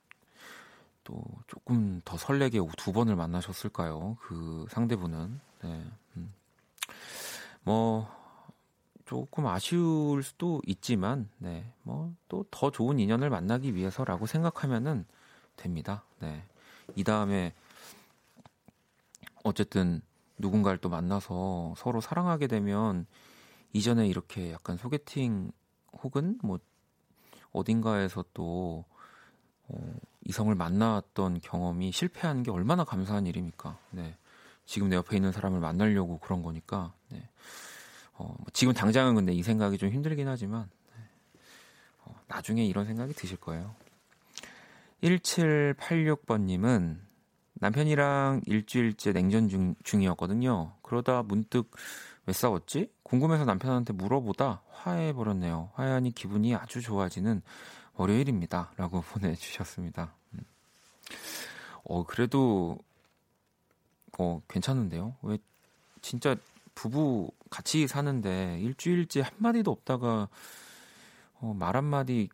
[1.04, 4.16] 또 조금 더 설레게 두 번을 만나셨을까요?
[4.20, 5.40] 그 상대분은.
[5.62, 5.84] 네.
[6.16, 6.32] 음.
[7.64, 8.08] 뭐
[9.04, 15.04] 조금 아쉬울 수도 있지만, 네, 뭐 또 더 좋은 인연을 만나기 위해서라고 생각하면은
[15.56, 16.04] 됩니다.
[16.20, 16.44] 네,
[16.96, 17.54] 이 다음에
[19.44, 20.00] 어쨌든
[20.38, 23.06] 누군가를 또 만나서 서로 사랑하게 되면
[23.72, 25.50] 이전에 이렇게 약간 소개팅
[26.02, 26.58] 혹은 뭐
[27.52, 28.84] 어딘가에서 또
[29.68, 33.78] 어, 이성을 만났던 경험이 실패한 게 얼마나 감사한 일입니까?
[33.90, 34.16] 네.
[34.64, 36.92] 지금 내 옆에 있는 사람을 만나려고 그런 거니까.
[37.08, 37.28] 네.
[38.14, 41.02] 어, 뭐 지금 당장은 근데 이 생각이 좀 힘들긴 하지만 네.
[42.04, 43.74] 어, 나중에 이런 생각이 드실 거예요.
[45.02, 46.98] 1786번님은
[47.54, 50.74] 남편이랑 일주일째 냉전 중, 중이었거든요.
[50.82, 51.70] 그러다 문득
[52.26, 52.92] 왜 싸웠지?
[53.02, 55.70] 궁금해서 남편한테 물어보다 화해해버렸네요.
[55.74, 57.42] 화해하니 기분이 아주 좋아지는
[57.94, 58.72] 월요일입니다.
[58.76, 60.14] 라고 보내주셨습니다.
[60.34, 60.40] 음.
[61.84, 62.78] 어, 그래도,
[64.18, 65.16] 어, 괜찮은데요?
[65.22, 65.38] 왜,
[66.00, 66.36] 진짜
[66.74, 70.28] 부부 같이 사는데 일주일째 한마디도 없다가
[71.40, 72.28] 어, 말 한마디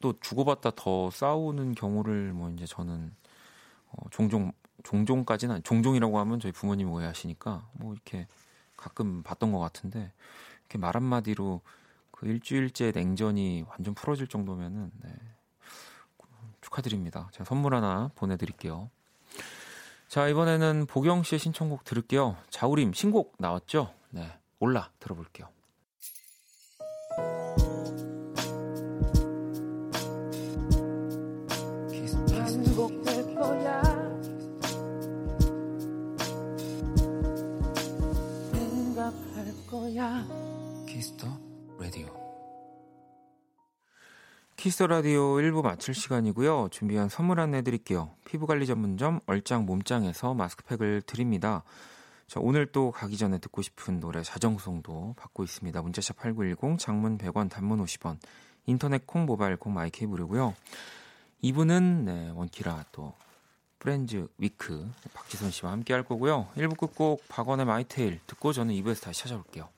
[0.00, 3.14] 또 주고받다 더 싸우는 경우를 뭐 이제 저는
[3.90, 8.26] 어, 종종 종종까지는 종종이라고 하면 저희 부모님 오해하시니까 뭐 이렇게
[8.80, 10.12] 가끔 봤던 것 같은데
[10.60, 11.60] 이렇게 말 한마디로
[12.10, 15.14] 그 일주일째 냉전이 완전 풀어질 정도면은 네.
[16.60, 17.28] 축하드립니다.
[17.32, 18.90] 제가 선물 하나 보내드릴게요.
[20.08, 22.36] 자, 이번에는 보경 씨의 신청곡 들을게요.
[22.50, 23.94] 자우림 신곡 나왔죠?
[24.10, 24.38] 네.
[24.58, 25.48] 올라 들어볼게요.
[44.70, 46.68] Kiss the Radio 1부 마칠 시간이고요.
[46.70, 48.14] 준비한 선물 안내 드릴게요.
[48.24, 51.64] 피부관리 전문점 얼짱 몸짱에서 마스크팩을 드립니다.
[52.28, 55.82] 자, 오늘 또 가기 전에 듣고 싶은 노래 자정송도 받고 있습니다.
[55.82, 58.18] 문자샵 8910 장문 100원 단문 50원
[58.66, 60.54] 인터넷 콩 모바일 콩 My K 무료고요.
[61.42, 63.14] 2부는 네, 원키라 또
[63.80, 66.46] friends week 박지선 씨와 함께 할 거고요.
[66.56, 69.68] 1부 끝곡 박원의 My Tale 듣고 저는 2부에서 다시 찾아올게요.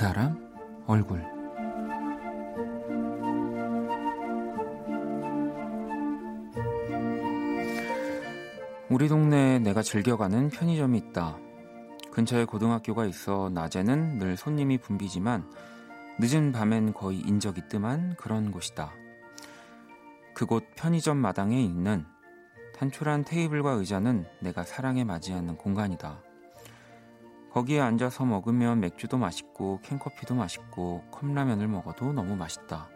[0.00, 0.34] 사람
[0.86, 1.22] 얼굴.
[8.88, 11.36] 우리 동네에 내가 즐겨가는 편의점이 있다.
[12.12, 15.44] 근처에 고등학교가 있어 낮에는 늘 손님이 붐비지만
[16.18, 18.94] 늦은 밤엔 거의 인적이 뜸한 그런 곳이다.
[20.32, 22.06] 그곳 편의점 마당에 있는
[22.74, 26.29] 단촐한 테이블과 의자는 내가 사랑에 맞이하는 공간이다.
[27.52, 32.88] 거기에 앉아서 먹으면 맥주도 맛있고 캔커피도 맛있고 컵라면을 먹어도 너무 맛있다.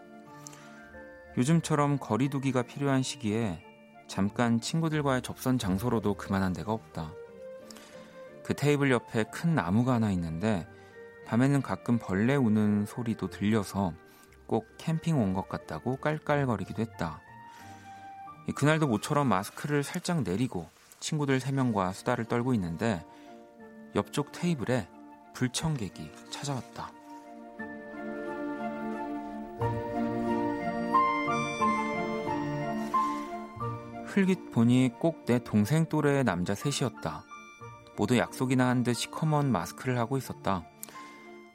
[1.36, 3.64] 요즘처럼 거리두기가 필요한 시기에
[4.06, 7.12] 잠깐 친구들과의 접선 장소로도 그만한 데가 없다.
[8.44, 10.68] 그 테이블 옆에 큰 나무가 하나 있는데
[11.26, 13.92] 밤에는 가끔 벌레 우는 소리도 들려서
[14.46, 17.20] 꼭 캠핑 온 것 같다고 깔깔거리기도 했다.
[18.54, 20.68] 그날도 모처럼 마스크를 살짝 내리고
[21.00, 23.04] 친구들 3명과 수다를 떨고 있는데
[23.94, 24.88] 옆쪽 테이블에
[25.34, 26.90] 불청객이 찾아왔다.
[34.06, 37.24] 흘깃 보니 꼭 내 동생 또래의 남자 셋이었다.
[37.96, 40.64] 모두 약속이나 한 듯 시커먼 마스크를 하고 있었다.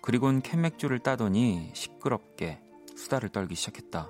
[0.01, 2.61] 그리곤 캔맥주를 따더니 시끄럽게
[2.95, 4.09] 수다를 떨기 시작했다.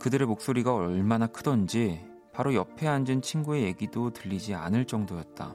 [0.00, 2.00] 그들의 목소리가 얼마나 크던지
[2.32, 5.54] 바로 옆에 앉은 친구의 얘기도 들리지 않을 정도였다.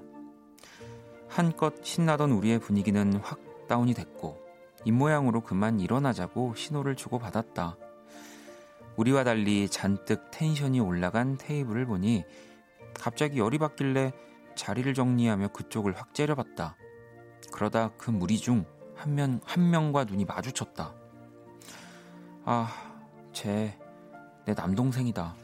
[1.36, 4.38] 한껏 신나던 우리의 분위기는 확 다운이 됐고
[4.86, 7.78] 입모양으로 그만 일어나자고 신호를 주고 받았다.
[8.96, 12.24] 우리와 달리 잔뜩 텐션이 올라간 테이블을 보니
[12.94, 14.14] 갑자기 열이 받길래
[14.56, 16.78] 자리를 정리하며 그쪽을 확 째려봤다.
[17.52, 20.94] 그러다 그 무리 중 한 명, 한 명과 눈이 마주쳤다.
[22.46, 22.70] 아,
[23.34, 23.78] 쟤,
[24.46, 25.36] 내 남동생이다.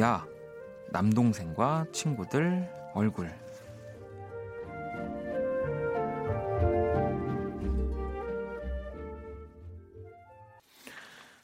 [0.00, 0.26] 야,
[0.92, 3.30] 남동생과 친구들 얼굴.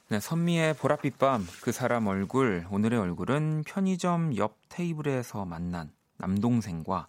[0.09, 7.09] 네, 선미의 보랏빛 밤, 그 사람 얼굴, 오늘의 얼굴은 편의점 옆 테이블에서 만난 남동생과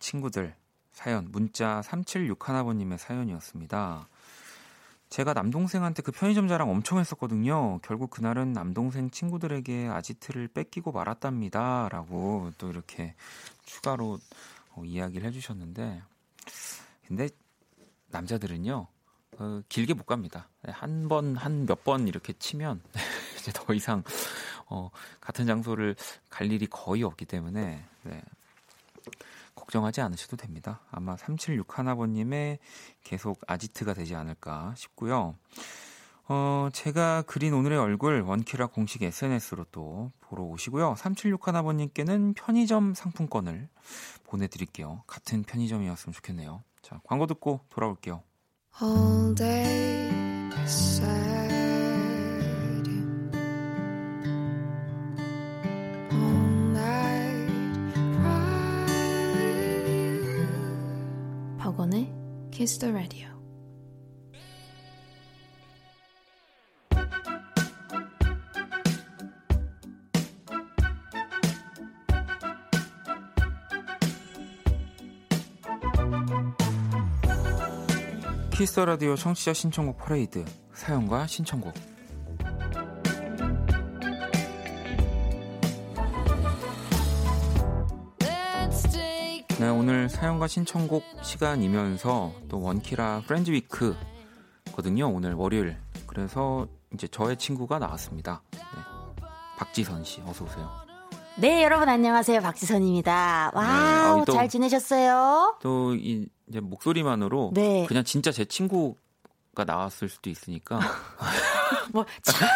[0.00, 0.56] 친구들
[0.90, 4.08] 사연, 문자 3761번님의 사연이었습니다.
[5.10, 7.80] 제가 남동생한테 그 편의점 자랑 엄청 했었거든요.
[7.82, 11.88] 결국 그날은 남동생 친구들에게 아지트를 뺏기고 말았답니다.
[11.90, 13.14] 라고 또 이렇게
[13.64, 14.18] 추가로
[14.76, 16.00] 어, 이야기를 해주셨는데,
[17.08, 17.28] 근데
[18.08, 18.86] 남자들은요,
[19.38, 20.48] 어, 길게 못 갑니다.
[20.66, 22.80] 한 번, 한 몇 번 이렇게 치면
[23.40, 24.04] 이제 더 이상
[24.66, 25.96] 어, 같은 장소를
[26.28, 28.22] 갈 일이 거의 없기 때문에 네.
[29.70, 30.80] 걱정하지 않으셔도 됩니다.
[30.90, 32.58] 아마 3761번님의
[33.04, 35.36] 계속 아지트가 되지 않을까 싶고요.
[36.28, 40.94] 어, 제가 그린 오늘의 얼굴 원키라 공식 SNS로 또 보러 오시고요.
[40.94, 43.68] 3761번님께는 편의점 상품권을
[44.24, 45.02] 보내드릴게요.
[45.06, 46.62] 같은 편의점이었으면 좋겠네요.
[46.82, 48.22] 자, 광고 듣고 돌아올게요.
[62.70, 63.28] Kiss the Radio.
[78.52, 81.74] 키스 라디오 청취자 신청곡 퍼레이드 사연과 신청곡
[90.00, 98.40] 오늘 사연과 신청곡 시간이면서 또 원키라 friends week거든요 오늘 월요일 그래서 이제 저의 친구가 나왔습니다
[98.52, 98.60] 네.
[99.58, 100.70] 박지선 씨 어서 오세요
[101.36, 102.40] 네, 여러분 안녕하세요.
[102.40, 103.52] 박지선입니다.
[103.54, 103.64] wow,
[104.16, 105.56] 네, 아, 또- 잘 지내셨어요?
[105.62, 107.84] 또 이 이제 목소리만으로 네.
[107.86, 110.80] 그냥 진짜 제 친구가 나왔을 수도 있으니까
[111.92, 112.48] 뭐, 참,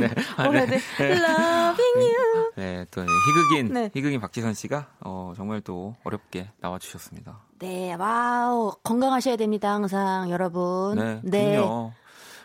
[0.00, 0.08] 네.
[0.36, 0.80] 아, 뭐라 해야 돼?
[1.00, 2.50] Loving you.
[2.56, 3.90] 네, 또 희극인 네.
[3.94, 7.40] 희극인 박지선 씨가 어, 정말 또 어렵게 나와 주셨습니다.
[7.58, 11.20] 네, wow, 건강하셔야 됩니다, 항상, 여러분.
[11.22, 11.92] 네, 그럼요.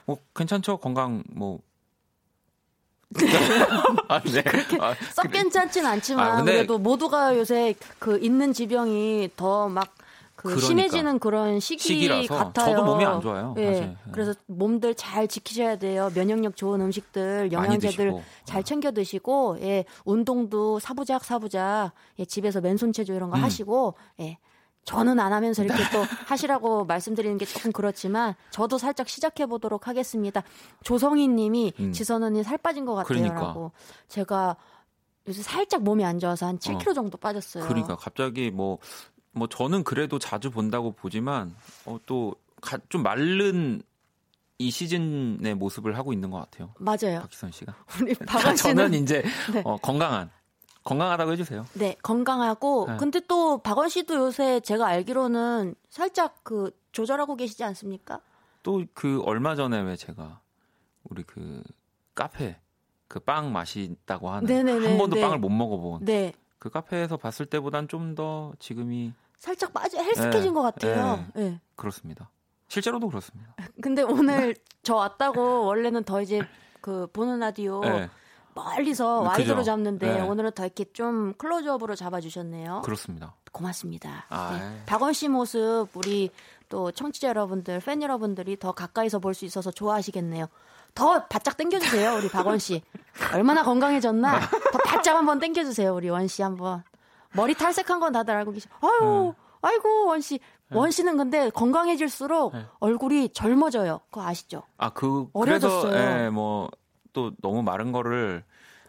[0.05, 0.77] 뭐 괜찮죠?
[0.77, 1.59] 건강 뭐
[4.07, 4.43] 아, 네.
[4.79, 9.93] 아, 썩 괜찮진 않지만, 아, 근데- 그래도 모두가 요새 그 있는 지병이 더 막,
[10.35, 10.67] 그 그러니까.
[10.67, 12.75] 심해지는 그런 시기 같아요.
[12.75, 13.65] 저도 몸이 안 좋아요, 예.
[13.67, 13.87] 사실.
[13.87, 13.97] 네.
[14.11, 16.11] 그래서 몸들 잘 지키셔야 돼요.
[16.15, 18.13] 면역력 좋은 음식들, 영양제들.
[18.43, 23.43] 잘 챙겨 드시고, 예, 운동도 사부작 사부작, 예, 집에서 맨손 체조 이런 거 음.
[23.43, 24.37] 하시고, 예.
[24.85, 30.43] 저는 안 하면서 이렇게 또 하시라고 말씀드리는 게 조금 그렇지만 저도 살짝 시작해 보도록 하겠습니다.
[30.83, 31.93] 조성희 님이 음.
[31.93, 33.37] 지선 언니 살 빠진 것 같아요라고.
[33.37, 33.71] 그러니까.
[34.09, 34.57] 제가
[35.27, 37.65] 요새 살짝 몸이 안 좋아서 한 7kg 정도 빠졌어요.
[37.65, 38.79] 그러니까 갑자기 뭐,
[39.33, 43.81] 뭐 저는 그래도 자주 본다고 보지만, 어, 또, 가- 좀 마른
[44.59, 46.73] 이 시즌의 모습을 하고 있는 것 같아요.
[46.77, 47.19] 맞아요.
[47.21, 47.75] 박지선 씨가.
[48.01, 49.61] 우리 박원 씨는 저는 이제 네.
[49.65, 50.29] 어, 건강한,
[50.83, 51.65] 건강하다고 해주세요.
[51.73, 52.97] 네, 건강하고 네.
[52.97, 58.19] 근데 또 박원 씨도 요새 제가 알기로는 살짝 그 조절하고 계시지 않습니까?
[58.61, 60.39] 또 그 얼마 전에 왜 제가
[61.03, 61.61] 우리 그
[62.15, 62.57] 카페
[63.09, 65.21] 그 빵 맛있다고 하는 네네네, 한 번도 네.
[65.21, 66.33] 빵을 못 먹어본 네.
[66.59, 71.25] 그 카페에서 봤을 때보단 좀 더 지금이 살짝 빠져 헬스케진 네, 것 같아요.
[71.35, 71.59] 네.
[71.75, 72.29] 그렇습니다.
[72.69, 73.53] 실제로도 그렇습니다.
[73.81, 76.39] 근데 오늘 저 왔다고 원래는 더 이제
[76.79, 78.09] 그 보는 라디오 네,
[78.55, 79.29] 멀리서 그죠.
[79.29, 80.21] wide로 잡는데 네.
[80.21, 82.83] 오늘은 더 이렇게 좀 클로즈업으로 잡아주셨네요.
[82.85, 83.35] 그렇습니다.
[83.51, 84.25] 고맙습니다.
[84.29, 84.79] 아, 네.
[84.79, 84.85] 예.
[84.85, 86.31] 박원 씨 모습 우리
[86.69, 90.45] 또 청취자 여러분들, 팬 여러분들이 더 가까이서 볼 수 있어서 좋아하시겠네요.
[90.95, 92.81] 더 바짝 당겨주세요, 우리 박원 씨.
[93.33, 94.39] 얼마나 건강해졌나?
[94.39, 96.83] 더 바짝 한번 당겨주세요, 우리 원 씨 한번.
[97.35, 98.67] 머리 탈색한 건 다들 알고 계시.
[98.81, 99.43] 아유, 네.
[99.61, 100.39] 아이고 원 씨.
[100.71, 103.99] 원 씨는 근데 건강해질수록 얼굴이 젊어져요.
[104.09, 104.63] 그거 아시죠?
[104.77, 105.91] 아, 그, 어려졌어요.
[105.91, 106.69] 그래서, 예, 뭐,
[107.11, 108.43] 또 너무 마른 거를,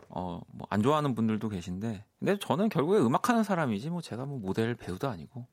[0.08, 4.74] 어, 뭐, 안 좋아하는 분들도 계신데, 근데 저는 결국에 음악하는 사람이지, 뭐, 제가 뭐, 모델
[4.74, 5.46] 배우도 아니고,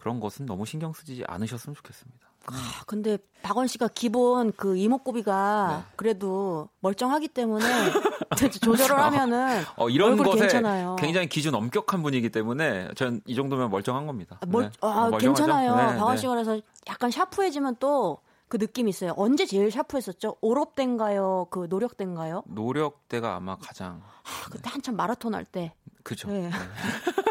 [0.00, 2.28] 그런 것은 너무 신경 쓰지 않으셨으면 좋겠습니다.
[2.46, 2.54] 아,
[2.86, 5.92] 근데 박원 씨가 기본 그 이목구비가 네.
[5.96, 7.64] 그래도 멀쩡하기 때문에
[8.62, 10.96] 조절을 하면은 어, 이런 얼굴 것에 괜찮아요.
[10.98, 14.38] 굉장히 기준 엄격한 분이기 때문에 전 이 정도면 멀쩡한 겁니다.
[14.40, 14.70] 아, 멀, 네.
[14.80, 15.18] 아, 어?
[15.18, 15.76] 괜찮아요.
[15.76, 16.20] 네, 박원 네.
[16.22, 19.14] 씨가 그래서 약간 샤프해지면 또 그 느낌이 있어요.
[19.16, 20.34] 언제 제일 샤프했었죠?
[20.40, 21.46] 오롭된가요?
[21.50, 22.42] 그 노력된가요?
[22.46, 25.72] 노력대가 아마 가장 아, 그때 한참 마라톤 할 때.
[26.02, 26.28] 그죠.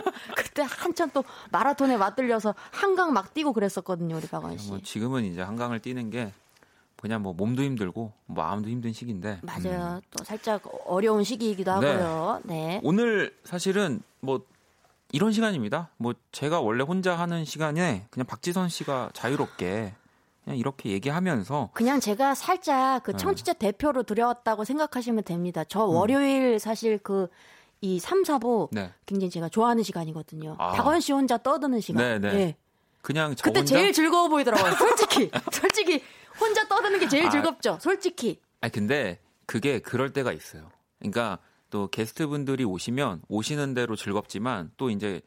[0.54, 0.64] 네.
[0.64, 0.68] 네.
[0.68, 4.70] 그때 한참 또 마라톤에 맞들려서 한강 막 뛰고 그랬었거든요, 우리 박원 씨.
[4.70, 6.34] 뭐 지금은 이제 한강을 뛰는 게
[6.98, 9.96] 그냥 뭐 몸도 힘들고 마음도 힘든 시기인데 맞아요.
[9.96, 10.02] 음.
[10.12, 11.88] 또 살짝 어려운 시기이기도 네.
[11.88, 12.42] 하고요.
[12.44, 12.82] 네.
[12.84, 14.42] 오늘 사실은 뭐
[15.12, 15.90] 이런 시간입니다.
[15.98, 19.94] 뭐 제가 원래 혼자 하는 시간에 그냥 박지선 씨가 자유롭게
[20.44, 23.18] 그냥 이렇게 얘기하면서 그냥 제가 살짝 그 네.
[23.18, 25.64] 청취자 대표로 들여왔다고 생각하시면 됩니다.
[25.64, 27.30] 저 월요일 사실 그
[27.82, 30.56] 이 3, 4부 네 굉장히 제가 좋아하는 시간이거든요.
[30.60, 30.72] 아.
[30.72, 32.04] 박원 씨 혼자 떠드는 시간.
[32.04, 32.40] 네, 네.
[32.40, 32.56] 예.
[33.02, 34.74] 그냥 저 그때 혼자 제일 즐거워 보이더라고요.
[34.74, 35.32] 솔직히.
[35.52, 36.04] 솔직히
[36.40, 37.30] 혼자 떠드는 게 제일 아.
[37.30, 37.78] 즐겁죠.
[37.82, 38.40] 솔직히.
[38.62, 40.70] 아니 근데 그게 그럴 때가 있어요.
[41.00, 41.40] 그러니까
[41.70, 45.22] 또 게스트분들이 오시면 오시는 대로 즐겁지만 또 이제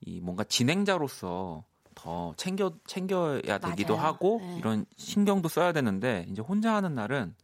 [0.00, 4.06] 이 뭔가 진행자로서 더 챙겨 챙겨야 되기도 맞아요.
[4.06, 4.58] 하고 네.
[4.58, 7.34] 이런 신경도 써야 되는데 이제 혼자 하는 날은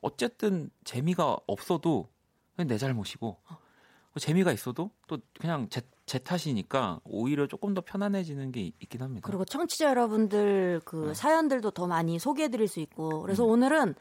[0.00, 2.08] 어쨌든 재미가 없어도
[2.54, 3.58] 그냥 내 잘못이고 뭐
[4.20, 9.26] 재미가 있어도 또 그냥 제, 제 탓이니까 오히려 조금 더 편안해지는 게 있- 있긴 합니다.
[9.26, 11.14] 그리고 청취자 여러분들 그 네.
[11.14, 13.22] 사연들도 더 많이 소개해 드릴 수 있고.
[13.22, 13.50] 그래서 음.
[13.50, 13.94] 오늘은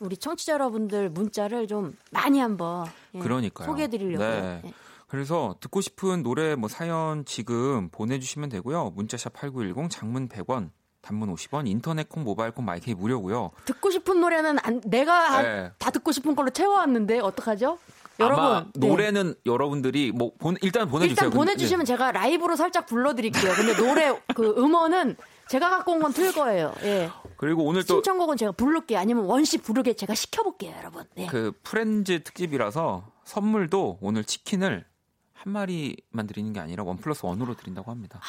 [0.00, 3.66] 우리 청취자 여러분들 문자를 좀 많이 한번 예, 그러니까요.
[3.66, 4.28] 소개해 드리려고요.
[4.28, 4.60] 네.
[4.64, 4.72] 예.
[5.06, 8.90] 그래서 듣고 싶은 노래 뭐 사연 지금 보내주시면 되고요.
[8.96, 13.50] 문자샵 8910 장문 100원 단문 50원 인터넷 콩 모바일 콩 마이크이 무료고요.
[13.66, 15.70] 듣고 싶은 노래는 안- 내가 네.
[15.78, 17.78] 다 듣고 싶은 걸로 채워왔는데 어떡하죠?
[18.20, 18.88] 여러분 네.
[18.88, 21.10] 노래는 여러분들이 뭐 본- 일단 보내주세요.
[21.12, 23.52] 일단 근데- 보내주시면 제가 라이브로 살짝 불러드릴게요.
[23.54, 25.16] 근데 노래 그 음원은
[25.48, 26.72] 제가 갖고 온 건 틀 거예요.
[26.82, 26.84] 예.
[26.84, 27.10] 네.
[27.36, 28.98] 그리고 오늘 또 신청곡은 제가 부를게요.
[28.98, 31.04] 아니면 원씨 부르게 제가 시켜볼게요, 여러분.
[31.16, 31.26] 네.
[31.26, 34.84] 그 friends 특집이라서 선물도 오늘 치킨을
[35.32, 38.20] 한 마리만 드리는 게 아니라 one plus one으로 드린다고 합니다.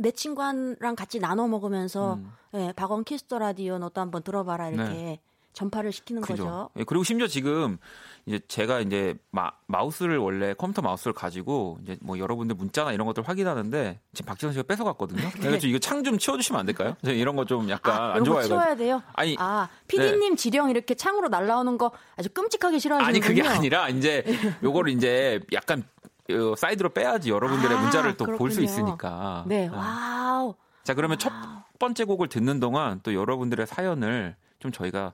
[0.00, 2.32] 내 친구랑 같이 나눠 먹으면서 음.
[2.54, 5.20] 예, 박원 Kiss the Radio 너도 한번 들어봐라 이렇게 네.
[5.54, 6.34] 전파를 시키는 거죠.
[6.44, 6.70] 그죠.
[6.78, 7.78] 예, 그리고 심지어 지금
[8.26, 13.26] 이제 제가 이제 마, 마우스를 원래 컴퓨터 마우스를 가지고 이제 뭐 여러분들 문자나 이런 것들
[13.26, 15.30] 확인하는데 지금 박지선 씨가 뺏어갔거든요.
[15.40, 16.96] 그래서 이거 창 좀 치워주시면 안 될까요?
[17.04, 18.46] 이런 거 좀 약간 아, 안 좋아해가지고.
[18.60, 19.02] 치워야 돼요.
[19.14, 23.24] 아니, 아, PD님 지령 이렇게 창으로 날라오는 거 아주 끔찍하게 싫어하시는군요.
[23.26, 24.22] 아니 그게 아니라 이제
[24.62, 25.84] 요거를 이제 약간
[26.30, 28.62] 어, 사이드로 빼야지 여러분들의 아, 문자를 또 볼 수.
[28.62, 29.44] 있으니까.
[29.46, 29.76] 네, 네.
[29.76, 30.54] wow.
[30.82, 31.32] 자 그러면 첫
[31.78, 35.12] 번째 곡을 듣는 동안 또 여러분들의 사연을 좀 저희가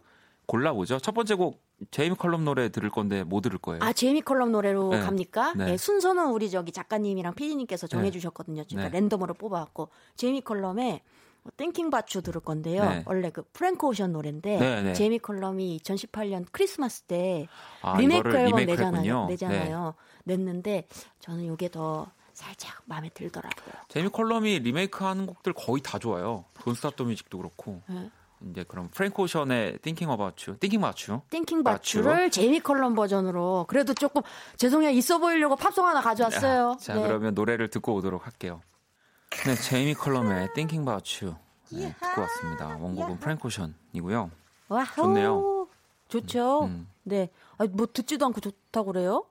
[0.51, 0.99] 골라보죠.
[0.99, 3.81] 첫 번째 곡 제이미 컬럼 노래 들을 건데 뭐 들을 거예요?
[3.83, 5.01] 아, 제이미 컬럼 노래로 네.
[5.01, 5.55] 갑니까?
[5.55, 5.65] 네.
[5.67, 7.97] 네, 순서는 우리 저기 작가님이랑 PD님께서 네.
[7.97, 8.65] 정해주셨거든요.
[8.65, 8.91] 제가 네.
[8.91, 11.03] 랜덤으로 뽑아왔고 제이미 컬럼의
[11.57, 12.85] Thinkin Bout You 들을 건데요.
[12.85, 13.03] 네.
[13.07, 14.93] 원래 그 프랭크 오션 노래인데 네, 네.
[14.93, 17.47] 제이미 컬럼이 2018년 크리스마스 때
[17.83, 19.21] 아, 리메이크 앨범 내잖아요.
[19.27, 19.33] 네.
[19.33, 19.95] 내잖아요.
[20.25, 20.89] 냈는데
[21.21, 23.75] 저는 이게 더 살짝 마음에 들더라고요.
[23.89, 26.45] 제이미 컬럼이 리메이크하는 곡들 거의 다 좋아요.
[26.55, 27.83] Don't Stop The Music도 그렇고.
[28.41, 28.51] 네.
[28.51, 31.23] 이제 그럼 프랭크 오션의 Thinking About You, Thinking About You.
[31.31, 32.10] Thinkin Bout You.
[32.10, 34.23] Bout You를 제이미 컬럼 버전으로 그래도 조금
[34.57, 36.77] 죄송해요 있어 보이려고 팝송 하나 가져왔어요.
[36.81, 37.03] 자 네.
[37.03, 38.63] 그러면 노래를 듣고 오도록 할게요.
[39.47, 41.37] 네, 제이미 컬럼의 Thinking About You
[41.71, 42.77] 네, 듣고 왔습니다.
[42.81, 44.31] 원곡은 프랭크 오션이고요.
[44.69, 44.87] 와우.
[44.97, 45.69] 좋네요.
[46.09, 46.65] 좋죠.
[46.65, 46.89] 음.
[47.05, 47.31] 네.
[47.59, 49.25] 아니, 뭐 듣지도 않고 좋다고 그래요?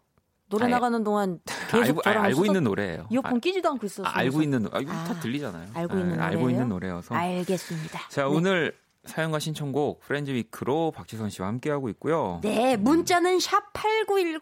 [0.48, 1.40] 노래 아, 나가는 동안
[1.70, 3.06] 계속 알고, 저랑 알고 있는 노래예요.
[3.12, 4.08] 이어폰 아, 끼지도 않고 있었어요.
[4.08, 5.70] 아, 알고 있는 노- 아, 이거 아, 다 들리잖아요.
[5.76, 6.50] 알고 아, 있는 알고 노래예요?
[6.50, 7.14] 있는 노래여서.
[7.16, 8.00] 알겠습니다.
[8.10, 8.28] 자, 네.
[8.28, 8.76] 오늘
[9.06, 12.40] 사연과 신청곡 프렌즈 위크로 박지선 씨와 함께 하고 있고요.
[12.44, 14.42] 네, 문자는 샵 8910,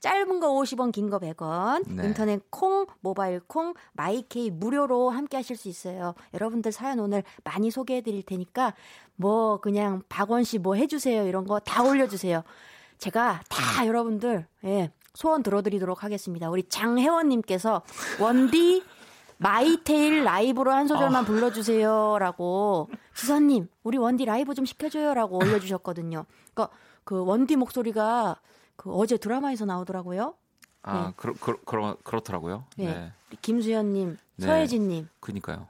[0.00, 2.04] 짧은 거 50원, 긴 거 100원, 네.
[2.06, 6.14] 인터넷 콩, 모바일 콩, 마이케이 무료로 함께 하실 수 있어요.
[6.34, 8.74] 여러분들 사연 오늘 많이 소개해 드릴 테니까,
[9.16, 11.26] 뭐, 그냥 박원 씨 뭐 해주세요.
[11.26, 12.42] 이런 거 다 올려주세요.
[12.98, 16.50] 제가 다 여러분들, 예, 소원 들어드리도록 하겠습니다.
[16.50, 17.82] 우리 장혜원님께서,
[18.20, 18.82] 원디,
[19.44, 26.24] My Tale 라이브로 한 소절만 불러주세요라고 지선님 우리 원디 라이브 좀 시켜줘요라고 올려주셨거든요.
[26.54, 26.74] 그러니까
[27.04, 28.40] 그 원디 목소리가
[28.76, 30.34] 그 어제 드라마에서 나오더라고요.
[30.82, 31.12] 아, 네.
[31.16, 32.64] 그러, 그러, 그러, 그렇더라고요.
[32.78, 32.86] 네.
[32.86, 33.12] 네.
[33.42, 34.46] 김수현님, 네.
[34.46, 35.66] 서예지님, 그니까요.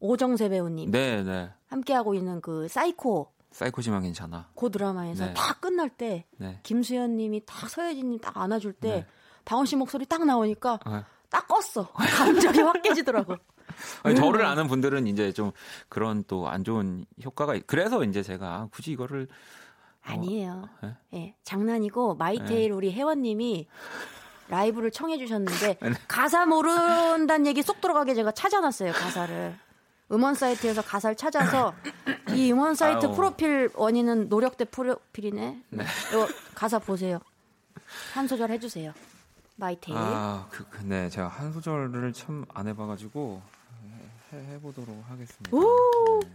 [0.00, 1.50] 오정세 배우님 네, 네.
[1.68, 4.48] 함께하고 있는 그 사이코 사이코지만 괜찮아.
[4.56, 5.34] 그 드라마에서 네.
[5.34, 6.58] 다 끝날 때 네.
[6.64, 9.06] 김수현님이 딱 서예지님 딱 안아줄 때 네.
[9.44, 11.86] 박원 씨 목소리 딱 나오니까 아, 딱 껐어.
[11.92, 13.36] 감정이 확 깨지더라고.
[14.04, 14.16] 아니, 음.
[14.20, 15.52] 저를 아는 분들은 이제 좀
[15.88, 19.28] 그런 또 안 좋은 효과가 있- 그래서 이제 제가 굳이 이거를
[20.02, 20.68] 아니에요.
[20.82, 20.94] 네?
[21.14, 23.66] 예, 장난이고 My Tale 우리 혜원님이
[24.48, 25.90] 라이브를 청해 주셨는데 네.
[26.06, 29.56] 가사 모른다는 얘기 쏙 들어가게 제가 찾아놨어요 가사를
[30.12, 31.74] 음원 사이트에서 가사를 찾아서
[32.32, 33.14] 이 음원 사이트 아유.
[33.16, 35.62] 프로필 원인은 노력 때 프로필이네.
[35.70, 35.84] 네.
[36.54, 37.18] 가사 보세요.
[38.14, 38.92] 한 소절 해주세요.
[39.56, 39.96] 마이테일.
[39.98, 43.42] 아, 그, 그, 네, 제가 한 소절을 참 안 해봐가지고
[44.32, 45.56] 해, 해보도록 하겠습니다.
[45.56, 46.20] 오!
[46.22, 46.30] 네.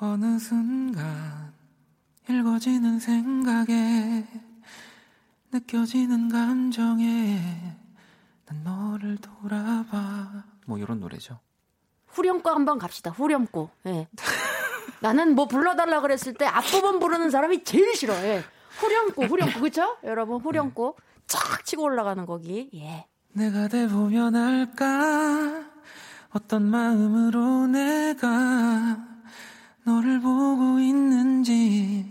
[0.00, 1.52] 어느 순간
[2.28, 4.26] 읽어지는 생각에
[5.50, 7.40] 느껴지는 감정에
[8.46, 11.40] 난 너를 돌아봐 뭐 이런 노래죠.
[12.06, 13.10] 후렴구 한번 갑시다.
[13.10, 13.68] 후렴구.
[13.86, 14.08] 예.
[15.00, 18.44] 나는 뭐 불러달라 그랬을 때 앞부분 부르는 사람이 제일 싫어해.
[18.78, 19.96] 후렴구, 후렴구, 그쵸?
[20.04, 20.94] 여러분, 후렴구.
[21.26, 22.70] 쫙 치고 올라가는 거기.
[22.74, 23.06] 예.
[23.32, 25.64] 내가 돼 보면 알까
[26.30, 28.96] 어떤 마음으로 내가
[29.84, 32.06] 너를 보고 있는지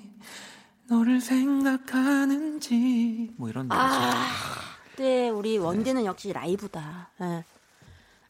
[0.88, 2.68] 너를 생각하는지
[3.38, 3.86] 뭐 이런 노래죠.
[3.86, 4.13] 아,
[4.97, 7.09] 네, 우리 원디는 역시 라이브다.
[7.22, 7.43] 예.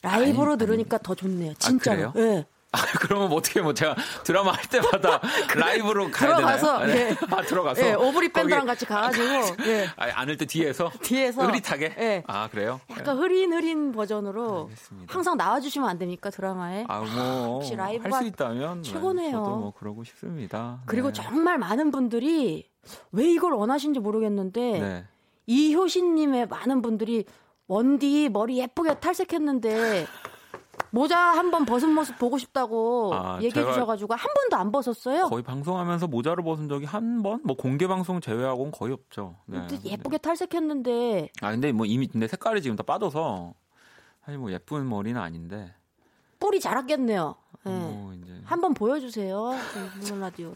[0.01, 1.53] 라이브로 아니, 들으니까 더 좋네요.
[1.55, 2.11] 진짜로.
[2.13, 2.35] 그래요?
[2.37, 2.45] 예.
[2.73, 5.21] 아, 그러면 뭐 어떻게 뭐 제가 드라마 할 때마다
[5.55, 6.97] 라이브로 가야 들어가서, 되나요?
[6.97, 7.15] 예.
[7.31, 9.23] 아, 들어가서 예, 오브리 밴드랑 같이 가가지고,
[9.67, 9.87] 예.
[9.95, 11.45] 아, 안을 때 뒤에서 뒤에서.
[11.47, 12.23] 흐릿하게 예.
[12.27, 12.81] 아 그래요?
[12.91, 15.13] 약간 흐린 흐린 버전으로 알겠습니다.
[15.13, 16.83] 항상 나와주시면 안 됩니까 드라마에?
[16.89, 19.31] 아뭐 혹시 할 라이브가 수 있다면 네, 최고네요.
[19.31, 20.81] 저도 뭐 그러고 싶습니다.
[20.85, 21.13] 그리고 네.
[21.23, 22.69] 정말 많은 분들이
[23.13, 25.05] 왜 이걸 원하신지 모르겠는데 네.
[25.45, 27.25] 이효신님의 많은 분들이
[27.67, 30.05] 원디 머리 예쁘게 탈색했는데
[30.97, 35.27] 모자 한 번 벗은 모습 보고 싶다고 아, 얘기해 주셔가지고 한 번도 안 벗었어요.
[35.29, 39.35] 거의 방송하면서 모자를 벗은 적이 한 번, 뭐 공개 방송 제외하고는 거의 없죠.
[39.45, 39.59] 네.
[39.69, 43.53] 근데 예쁘게 탈색했는데 아 근데 뭐 이미 근데 색깔이 지금 다 빠져서
[44.25, 45.71] 사실 뭐 예쁜 머리는 아닌데.
[46.39, 47.35] 뿔이 자랐겠네요.
[47.67, 47.69] 예.
[47.69, 49.51] 뭐 이제 한번 보여주세요.
[49.97, 50.55] 무슨 라디오로.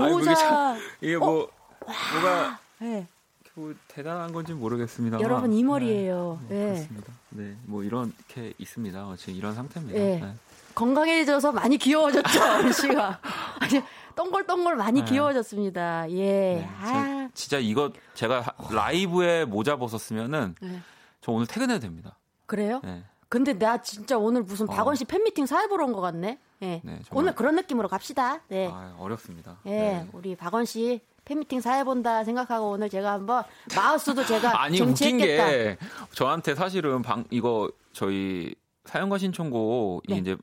[0.00, 0.34] 아니, 모자.
[0.34, 1.48] 참- 이게 뭐 어?
[1.86, 3.06] 뭐가 예.
[3.54, 5.20] 뭐 대단한 건지 모르겠습니다.
[5.20, 6.38] 여러분 이 머리예요.
[6.48, 6.74] 네, 예.
[6.74, 7.12] 그렇습니다.
[7.30, 9.06] 네, 뭐 이렇게 있습니다.
[9.08, 9.98] 어, 지금 이런 상태입니다.
[9.98, 10.20] 예.
[10.20, 10.34] 네.
[10.74, 12.22] 건강해져서 많이 귀여워졌죠,
[12.72, 13.20] 씨가.
[13.60, 13.82] 아니,
[14.16, 15.10] 동글동글 많이 네.
[15.10, 16.10] 귀여워졌습니다.
[16.10, 16.16] 예.
[16.56, 20.80] 네, 아, 제- 진짜 이거 제가 하- 라이브에 모자 벗었으면은 네.
[21.20, 22.16] 저 오늘 퇴근해도 됩니다.
[22.46, 22.80] 그래요?
[22.84, 23.04] 네.
[23.28, 24.72] 근데 나 진짜 오늘 무슨 어.
[24.72, 26.38] 박원 씨 팬미팅 사회 보러 온 것 같네.
[26.62, 26.80] 예.
[26.84, 27.00] 네.
[27.12, 28.40] 오늘 그런 느낌으로 갑시다.
[28.48, 28.68] 네.
[28.72, 29.58] 아, 어렵습니다.
[29.66, 29.70] 예.
[29.70, 30.08] 네.
[30.12, 33.44] 우리 박원 씨 팬미팅 사회 본다 생각하고 오늘 제가 한번
[33.76, 35.18] 마우스도 제가 아니 웃긴.
[35.18, 35.76] 게
[36.12, 38.54] 저한테 사실은 방 이거 저희
[38.84, 40.18] 사연과 신청곡 이 네.
[40.18, 40.36] 이제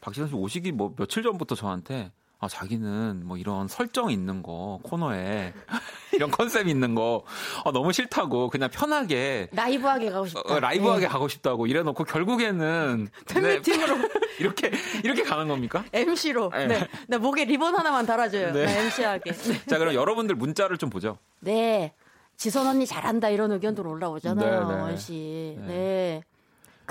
[0.00, 2.12] 박지선 씨 오시기 뭐 며칠 전부터 저한테
[2.42, 5.54] 아 자기는 뭐 이런 설정 있는 거 코너에
[6.12, 7.22] 이런 컨셉 있는 거
[7.64, 10.52] 아, 너무 싫다고 그냥 편하게 라이브하게 가고 싶다.
[10.52, 11.08] 어, 라이브하게 예.
[11.08, 14.08] 가고 싶다고 이래놓고 결국에는 팬미팅으로 네,
[14.40, 14.72] 이렇게
[15.04, 15.84] 이렇게 가는 겁니까?
[15.92, 16.50] MC로.
[16.50, 16.66] 네.
[16.66, 16.88] 네.
[17.06, 18.52] 나 목에 리본 하나만 달아줘요.
[18.52, 18.64] 네.
[18.64, 19.32] 나 MC하게.
[19.70, 21.18] 자 그럼 여러분들 문자를 좀 보죠.
[21.38, 21.92] 네.
[22.36, 24.80] 지선 언니 잘한다 이런 의견들 올라오잖아요, 네, 네.
[24.80, 25.56] 원 씨.
[25.68, 26.22] 네.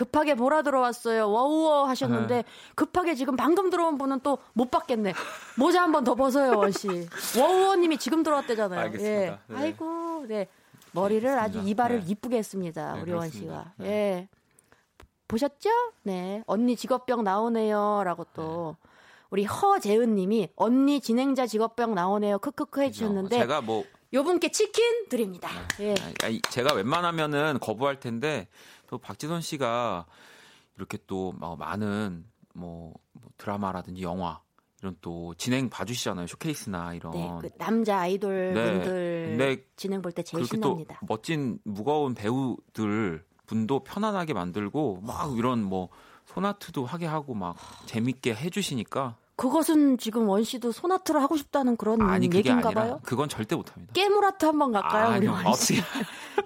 [0.01, 0.03] 네.
[0.03, 1.29] 급하게 보라 들어왔어요.
[1.29, 2.43] 워우워 하셨는데 네.
[2.75, 5.13] 급하게 지금 방금 들어온 분은 또 못 받겠네.
[5.57, 6.87] 모자 한 번 더 벗어요, 원 씨.
[7.39, 8.79] 워우워 님이 지금 들어왔대잖아요.
[8.79, 9.11] 알겠습니다.
[9.21, 9.37] 예.
[9.47, 9.55] 네.
[9.55, 10.47] 아이고, 네.
[10.93, 11.69] 머리를 아주 알겠습니다.
[11.69, 12.05] 이발을 네.
[12.07, 13.29] 이쁘게 했습니다, 네, 우리 원.
[13.29, 13.73] 씨가.
[13.77, 13.87] 네.
[13.87, 14.27] 예.
[15.27, 15.69] 보셨죠?
[16.03, 16.43] 네.
[16.47, 18.01] 언니 직업병 나오네요.
[18.03, 18.75] 라고 또.
[19.29, 22.39] 우리 허재은 님이 언니 진행자 직업병 나오네요.
[22.39, 23.37] 크크크 해주셨는데.
[23.37, 25.49] 제가 뭐 요 분께 치킨 드립니다.
[25.79, 25.95] 예.
[26.49, 28.49] 제가 웬만하면은 거부할 텐데
[28.91, 30.05] 또 박지선 씨가
[30.75, 34.41] 이렇게 또막 많은 뭐, 뭐 드라마라든지 영화
[34.81, 36.27] 이런 또 진행 봐주시잖아요.
[36.27, 37.13] 쇼케이스나 이런.
[37.13, 38.71] 네, 그 남자 아이돌 네.
[38.73, 40.97] 분들 근데 진행 볼 때 제일 신납니다.
[40.99, 45.87] 또 멋진 무거운 배우들 분도 편안하게 만들고 막 이런 뭐
[46.25, 52.27] 소나트도 하게 하고 막 재밌게 해주시니까 그것은 지금 원 씨도 소나트를 하고 싶다는 그런 아니
[52.27, 52.99] 그게 얘기인가 아니라 봐요.
[53.01, 53.91] 그건 절대 못합니다.
[53.93, 55.79] 깨물아트 한번 갈까요, 우리 아니요, 원 씨?
[55.79, 55.81] 어떻게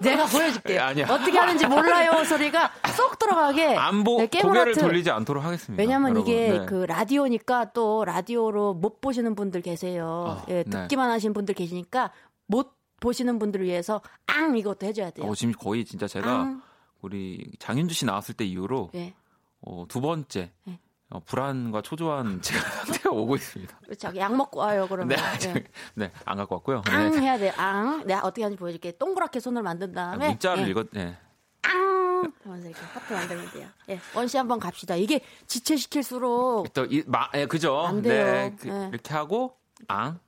[0.00, 0.80] 내가 보여줄게요.
[0.80, 1.06] 아니야.
[1.10, 3.76] 어떻게 하는지 몰라요 소리가 쏙 들어가게.
[3.76, 4.74] 안보 네, 고개를.
[4.76, 5.78] 돌리지 않도록 하겠습니다.
[5.78, 6.32] 왜냐면 여러분.
[6.32, 6.64] 이게 네.
[6.64, 10.38] 그 라디오니까 또 라디오로 못 보시는 분들 계세요.
[10.40, 10.70] 아, 예, 네.
[10.70, 12.12] 듣기만 하신 분들 계시니까
[12.46, 15.26] 못 보시는 분들을 위해서 앙 이것도 해줘야 돼요.
[15.26, 16.62] 어, 지금 거의 진짜 제가 앙.
[17.02, 19.12] 우리 장윤주 씨 나왔을 때 이후로 예.
[19.60, 20.78] 어, 두 번째 네.
[21.10, 23.78] 어, 불안과 초조한 제가 상태가 오고 있습니다.
[23.98, 25.16] 자기 약 먹고 와요 그러면.
[25.16, 25.38] 네, 예.
[25.38, 25.54] 저-
[25.94, 26.82] 네, 안 갖고 왔고요.
[26.88, 27.20] 앙 네.
[27.20, 27.50] 해야 돼.
[27.50, 28.04] 앙.
[28.06, 28.96] 내가 어떻게 하는지 보여줄게.
[28.98, 30.70] 동그랗게 손을 만든 다음에 문자를 예.
[30.70, 31.16] 읽었, 네.
[31.62, 33.68] 앙 하면서 이렇게 하트 만들면 돼요.
[33.90, 34.00] 예.
[34.14, 34.96] 원씨 한번 갑시다.
[34.96, 37.78] 이게 지체시킬수록 또 이, 마, 예, 그죠?
[37.80, 38.24] 안 돼요.
[38.24, 38.88] 네, 그, 네.
[38.92, 40.18] 이렇게 하고 앙.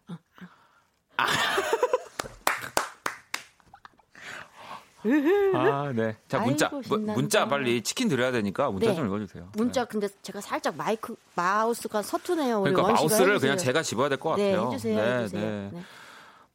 [5.55, 6.17] 아, 네.
[6.29, 6.71] 자, 문자.
[6.73, 6.97] 아이고.
[6.99, 8.97] 문자 빨리 치킨 드려야 되니까 문자 네.
[8.97, 9.49] 좀 읽어 주세요.
[9.57, 12.61] 문자 근데 제가 살짝 마이크 마우스가 서투네요.
[12.63, 13.39] 그러니까 마우스를 해주세요.
[13.39, 14.73] 그냥 제가 집어야 될것 네, 같아요.
[14.73, 14.97] 해주세요.
[14.97, 15.41] 네, 해주세요.
[15.41, 15.71] 네.
[15.73, 15.83] 네.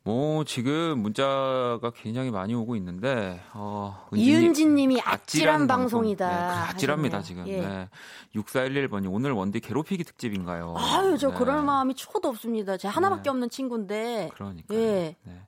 [0.06, 6.28] 뭐 지금 문자가 굉장히 많이 오고 있는데 어, 이은진님이 아찔한 방송이다.
[6.28, 7.46] 네, 그 아찔합니다 하셨네요.
[7.46, 7.58] 지금.
[7.58, 7.66] 예.
[7.66, 7.90] 네.
[8.36, 10.76] 6411번이 오늘 원디 괴롭히기 특집인가요?
[10.78, 11.36] 아유 저 네.
[11.38, 12.76] 그럴 마음이 초도 없습니다.
[12.76, 14.30] 제가 하나밖에 없는 친구인데.
[14.34, 14.76] 그러니까.
[14.76, 15.16] 예.
[15.24, 15.42] 네.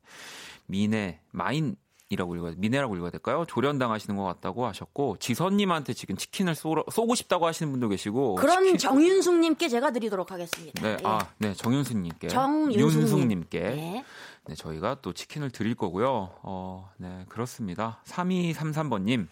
[0.67, 1.75] 미네 마인
[2.09, 3.45] 이라고 읽어야 미네라고 읽어야 될까요?
[3.47, 8.77] 조련당하시는 것 같다고 하셨고 지선님한테 지금 치킨을 쏘, 쏘고 싶다고 하시는 분도 계시고 그런 치킨-
[8.77, 10.81] 정윤숙님께 제가 드리도록 하겠습니다.
[10.83, 11.03] 네, 예.
[11.03, 12.79] 아, 네, 정윤수님께, 정윤숙님.
[12.79, 14.05] 윤숙님께, 네.
[14.47, 16.29] 네, 저희가 또 치킨을 드릴 거고요.
[16.43, 17.99] 어, 네, 그렇습니다.
[18.05, 19.27] 3233번님,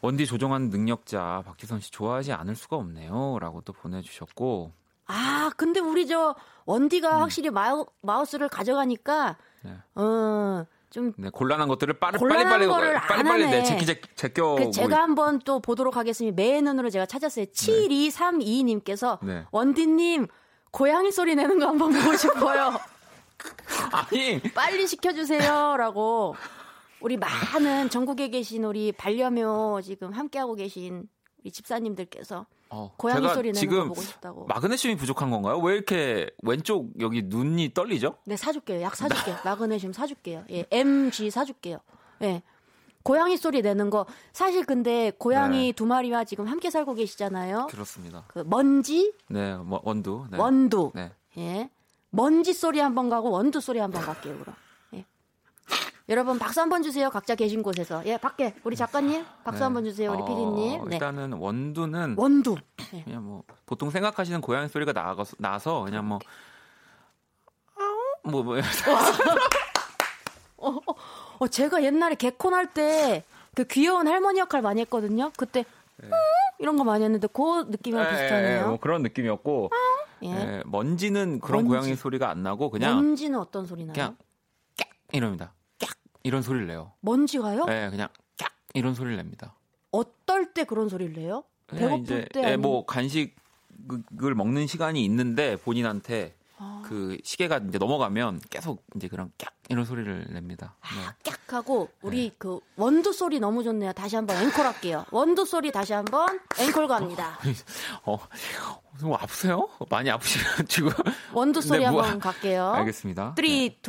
[0.00, 3.38] 원디 조정하는 능력자 박지선 씨 좋아하지 않을 수가 없네요.
[3.40, 4.72] 라고 또 보내주셨고,
[5.06, 6.34] 아 근데 우리 저
[6.64, 9.70] 원디가 확실히 마우, 마우스를 가져가니까 음.
[9.70, 9.76] 네.
[9.94, 10.66] 어.
[10.92, 13.46] 좀 네, 곤란한 것들을 빠르, 곤란한 빨리 빨리, 빨리 안 빨리.
[13.46, 14.56] 네, 제끼, 제껴.
[14.56, 16.34] 그뭐 제가 한번 또 보도록 하겠습니다.
[16.36, 17.46] 매의 눈으로 제가 찾았어요.
[17.46, 19.46] 7232 님께서 네.
[19.50, 20.26] 원디 님
[20.70, 22.78] 고양이 소리 내는 거 한번 보고 싶어요.
[23.90, 26.36] 아니, 빨리 시켜주세요라고
[27.00, 31.08] 우리 많은 전국에 계신 우리 반려묘 지금 함께하고 계신
[31.42, 34.46] 우리 집사님들께서 어, 고양이 소리 내는 지금 거 보고 싶다고.
[34.46, 35.58] 마그네슘이 부족한 건가요?
[35.58, 38.16] 왜 이렇게 왼쪽 여기 눈이 떨리죠?
[38.24, 38.80] 네 사줄게요.
[38.80, 39.36] 약 사줄게요.
[39.44, 40.44] 마그네슘 사줄게요.
[40.50, 41.78] 예, MG 사줄게요.
[42.22, 42.42] 예.
[43.02, 45.72] 고양이 소리 내는 거 사실 근데 고양이 네.
[45.72, 47.66] 두 마리와 지금 함께 살고 계시잖아요.
[47.68, 48.24] 그렇습니다.
[48.28, 50.26] 그 먼지, 네, 뭐, 원두.
[50.30, 50.38] 네.
[50.38, 50.92] 원두.
[50.94, 51.10] 네.
[51.36, 51.68] 예.
[52.10, 54.54] 먼지 소리 한번 가고 원두 소리 한번 갈게요, 그럼.
[56.12, 56.14] 예.
[56.14, 57.08] 여러분 박수 한번 주세요.
[57.10, 58.02] 각자 계신 곳에서.
[58.06, 59.64] 예, 밖에 우리 작가님 박수 네.
[59.64, 60.12] 한번 주세요.
[60.12, 60.88] 우리 어, PD님.
[60.88, 60.96] 네.
[60.96, 62.56] 일단은 원두는 원두.
[62.94, 63.02] 예.
[63.04, 66.18] 그냥 뭐 보통 생각하시는 고양이 소리가 나가서 나서 그냥 뭐
[68.24, 68.56] 뭐, 뭐,
[71.38, 75.30] 어, 제가 옛날에 개콘 할 때 그 귀여운 할머니 역할 많이 했거든요.
[75.36, 75.64] 그때
[76.02, 76.10] 음,
[76.58, 78.58] 이런 거 많이 했는데 그 느낌이랑 비슷하네요.
[78.60, 79.70] 예, 뭐 그런 느낌이었고
[80.22, 80.28] 예.
[80.28, 81.68] 예, 먼지는 그런 먼지.
[81.68, 83.92] 고양이 소리가 안 나고 그냥 먼지는 어떤 소리 나요?
[83.92, 84.16] 그냥
[84.78, 85.52] 깍 이럽니다.
[86.22, 86.92] 깍 이런 소리를 내요.
[87.00, 87.66] 먼지가요?
[87.68, 88.08] 예, 그냥
[88.38, 89.54] 깍 이런 소리를 냅니다.
[89.90, 91.44] 어떨 때 그런 소리를 내요?
[91.66, 96.82] 그냥 배고플 이제 때 예, 아니면 뭐 간식을 먹는 시간이 있는데 본인한테 아.
[96.86, 100.76] 그 시계가 이제 넘어가면 계속 이제 그런 깍 이런 소리를 nep니다.
[100.94, 101.04] 네.
[101.06, 103.92] 아, 깍 하고 우리 그 원두 소리 너무 좋네요.
[103.92, 105.04] 다시 한번 앵콜 할게요.
[105.10, 107.38] 원두 소리 다시 한번 앵콜 갑니다.
[108.04, 108.18] 어,
[109.02, 109.68] 뭐 아프세요?
[109.90, 110.90] 많이 아프시면 지금.
[111.34, 112.68] 원두 소리 네, 뭐- 한번 갈게요.
[112.72, 113.34] 알겠습니다.
[113.36, 113.82] 3, 2, 1.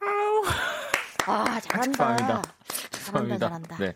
[0.00, 0.91] 아,
[1.26, 1.60] 잘한다.
[1.60, 1.96] 축하합니다.
[1.96, 2.42] 잘한다,
[2.90, 3.38] 죄송합니다.
[3.48, 3.76] 잘한다.
[3.78, 3.94] 네.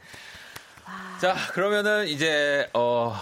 [1.20, 3.14] 자, 그러면은 이제 어,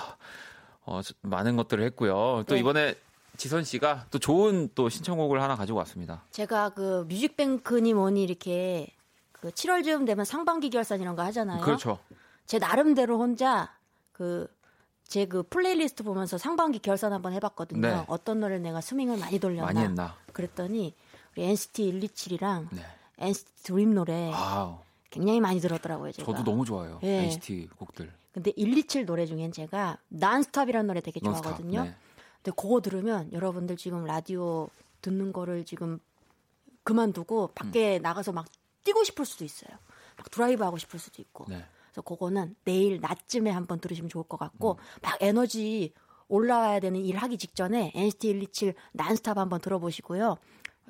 [0.85, 2.45] 어 저- 많은 것들을 했고요.
[2.47, 2.61] 또 네.
[2.61, 2.95] 이번에
[3.37, 6.23] 지선 씨가 또 좋은 또 신청곡을 하나 가지고 왔습니다.
[6.31, 8.89] 제가 그 뮤직뱅크니 뭐니 이렇게
[9.33, 11.61] 그 7월쯤 되면 상반기 결산 이런 거 하잖아요.
[11.63, 11.99] 그렇죠.
[12.47, 13.75] 제 나름대로 혼자
[14.13, 14.49] 그
[15.07, 17.81] 제 그 플레이리스트 보면서 상반기 결산 한번 해봤거든요.
[17.81, 18.05] 네.
[18.09, 19.65] 어떤 노래를 내가 스밍을 많이 돌렸나.
[19.67, 20.17] 많이 했나?
[20.33, 20.95] 그랬더니
[21.37, 22.83] 우리 NCT 127이랑 네.
[23.19, 24.79] NCT 드림 노래 아우,
[25.11, 26.13] 굉장히 많이 들었더라고요.
[26.13, 26.31] 제가.
[26.33, 26.99] 저도 너무 좋아요.
[27.03, 27.25] 예.
[27.25, 28.13] NCT 곡들.
[28.33, 31.21] 근데 127 노래 중엔 제가 Non Stop이라는 노래 되게.
[31.21, 31.85] 좋아하거든요.
[31.85, 31.95] 네.
[32.43, 34.69] 근데 그거 들으면 여러분들 지금 라디오
[35.03, 36.01] 듣는 거를 지금
[36.83, 38.47] 그만두고 밖에 나가서 막
[38.85, 39.71] 뛰고 싶을 수도 있어요.
[40.17, 41.47] 막 드라이브 하고 싶을 수도 있고.
[41.49, 41.65] 네.
[41.87, 44.99] 그래서 그거는 내일 낮쯤에 한번 들으시면 좋을 것 같고 음.
[45.01, 45.93] 막 에너지
[46.29, 50.37] 올라와야 되는 일 하기 직전에 NCT 127 Non Stop 한번 들어보시고요.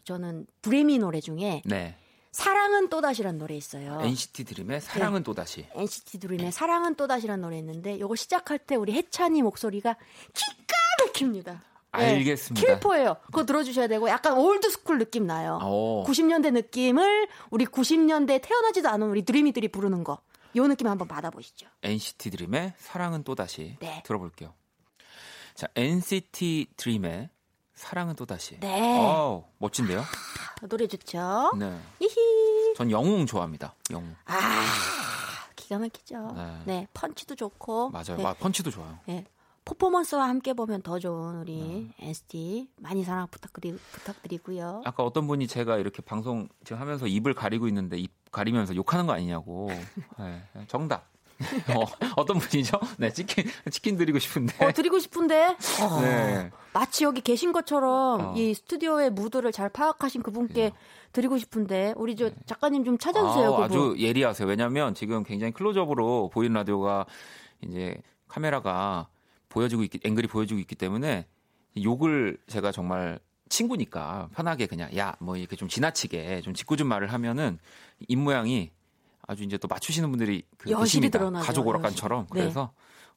[0.04, 1.96] 저는 드리미 노래 중에 네.
[2.34, 4.00] 사랑은 또다시란 노래 있어요.
[4.02, 5.22] NCT 드림의 사랑은 네.
[5.22, 5.66] 또다시.
[5.72, 9.96] NCT 드림의 사랑은 또다시란 노래 있는데 요거 시작할 때 우리 해찬이 목소리가
[10.34, 10.74] 기가
[11.06, 11.62] 막힙니다.
[11.92, 12.66] 알겠습니다.
[12.66, 13.18] 킬포예요.
[13.26, 15.60] 그거 들어주셔야 되고 약간 old school 느낌 나요.
[15.62, 16.02] 오.
[16.08, 20.18] 90년대 느낌을 우리 90년대 태어나지도 않은 우리 드리미들이 부르는 거.
[20.56, 21.68] 요 느낌 한번 받아보시죠.
[21.84, 24.02] NCT 드림의 사랑은 또다시 네.
[24.04, 24.52] 들어볼게요.
[25.54, 27.28] 자, NCT 드림의
[27.74, 28.58] 사랑은 또다시.
[28.60, 28.98] 네.
[28.98, 30.02] 어우, 멋진데요?
[30.68, 31.52] 노래 좋죠?
[31.58, 31.78] 네.
[32.00, 32.74] 히히.
[32.76, 33.74] 전 영웅 좋아합니다.
[33.90, 34.14] 영웅.
[34.26, 34.36] 아,
[35.56, 36.32] 기가 막히죠.
[36.36, 36.62] 네.
[36.64, 36.86] 네.
[36.94, 37.90] 펀치도 좋고.
[37.90, 38.16] 맞아요.
[38.16, 38.22] 네.
[38.22, 38.98] 마- 펀치도 좋아요.
[39.06, 39.24] 네.
[39.64, 44.82] 퍼포먼스와 함께 보면 더 좋은 우리 NCT 많이 사랑 부탁드리, 부탁드리고요.
[44.84, 49.14] 아까 어떤 분이 제가 이렇게 방송 지금 하면서 입을 가리고 있는데 입 가리면서 욕하는 거
[49.14, 49.70] 아니냐고.
[50.18, 51.06] 네, 정답.
[52.16, 52.78] 어, 떤 분이죠?
[52.98, 54.64] 네, 치킨 치킨 드리고 싶은데.
[54.64, 56.50] 어, 드리고 싶은데 어, 네.
[56.72, 58.34] 마치 여기 계신 것처럼 어.
[58.36, 60.72] 이 스튜디오의 무드를 잘 파악하신 그분께
[61.12, 63.50] 드리고 싶은데 우리 저 작가님 좀 찾아주세요.
[63.50, 63.56] 네.
[63.56, 63.64] 아.
[63.64, 64.48] 아주 예리하세요.
[64.48, 67.06] 왜냐하면 지금 굉장히 클로즈업으로 보이는 라디오가
[67.62, 67.96] 이제
[68.28, 69.08] 카메라가
[69.48, 71.26] 보여지고 있기 앵글이 보여지고 있기 때문에
[71.82, 73.18] 욕을 제가 정말
[73.48, 77.58] 친구니까 편하게 그냥 야 뭐 이렇게 좀 지나치게 좀 짓궂은 말을 하면은
[78.08, 78.72] 입 모양이
[79.26, 81.10] 아주 이제 또 맞추시는 분들이 그 여실히.
[81.10, 82.34] 드러나죠, 가족 오락관처럼 여실히.
[82.34, 82.40] 네.
[82.44, 82.72] 그래서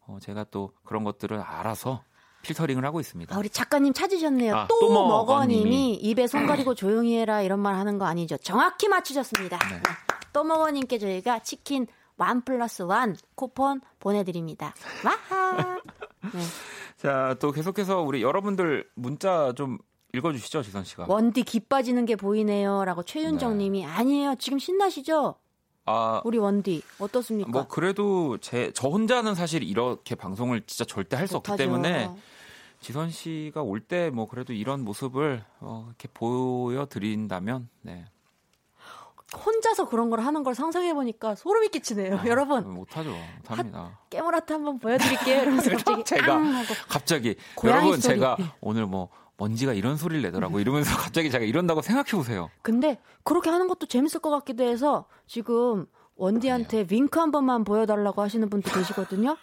[0.06, 2.04] 어, 제가 또 그런 것들을 알아서
[2.44, 3.36] 필터링을 하고 있습니다.
[3.36, 4.56] 아, 우리 작가님 찾으셨네요.
[4.56, 5.96] 아, 또 또 먹어님이.
[5.96, 8.38] 입에 손 가리고 조용히 해라 이런 말 하는 거 아니죠?
[8.38, 9.58] 정확히 맞추셨습니다.
[9.70, 9.76] 네.
[9.78, 9.84] 네.
[10.32, 11.88] 또 먹어님께 저희가 치킨
[12.18, 14.74] 원 플러스 원 쿠폰 보내드립니다.
[15.04, 15.78] 와하.
[16.34, 16.42] 네.
[16.98, 19.78] 자, 또 계속해서 우리 여러분들 문자 좀
[20.14, 21.06] 읽어주시죠, 지선 씨가.
[21.10, 24.36] 원디 기 빠지는 게 보이네요 라고 최윤정님이 아니에요.
[24.40, 25.36] 지금 신나시죠?
[25.88, 27.50] 아, 우리 원디 어떻습니까?
[27.50, 31.56] 뭐 그래도 제 저 혼자는 사실 이렇게 방송을 진짜 절대 할 수 없기.
[31.58, 32.10] 때문에
[32.82, 38.06] 지선 씨가 올 때 뭐 그래도 이런 모습을 어, 이렇게 보여드린다면 네
[39.46, 42.22] 혼자서 그런 걸 하는 걸 상상해 보니까 소름이 끼치네요.
[42.28, 44.00] 여러분 못하죠 못합니다.
[44.10, 45.42] 깨물하트 한번 보여드릴게요.
[45.42, 46.42] 이러면서 갑자기 제가
[46.88, 47.36] 갑자기
[47.66, 48.02] 여러분 소리.
[48.16, 48.46] 제가 네.
[48.62, 52.50] 오늘 뭐 먼지가 이런 소리를 내더라고 이러면서 갑자기 제가 이런다고 생각해 보세요.
[52.62, 55.86] 근데 그렇게 하는 것도 재밌을 것 같기도 해서 지금
[56.16, 59.38] 원디한테 윙크 한 번만 보여달라고 하시는 분도 계시거든요.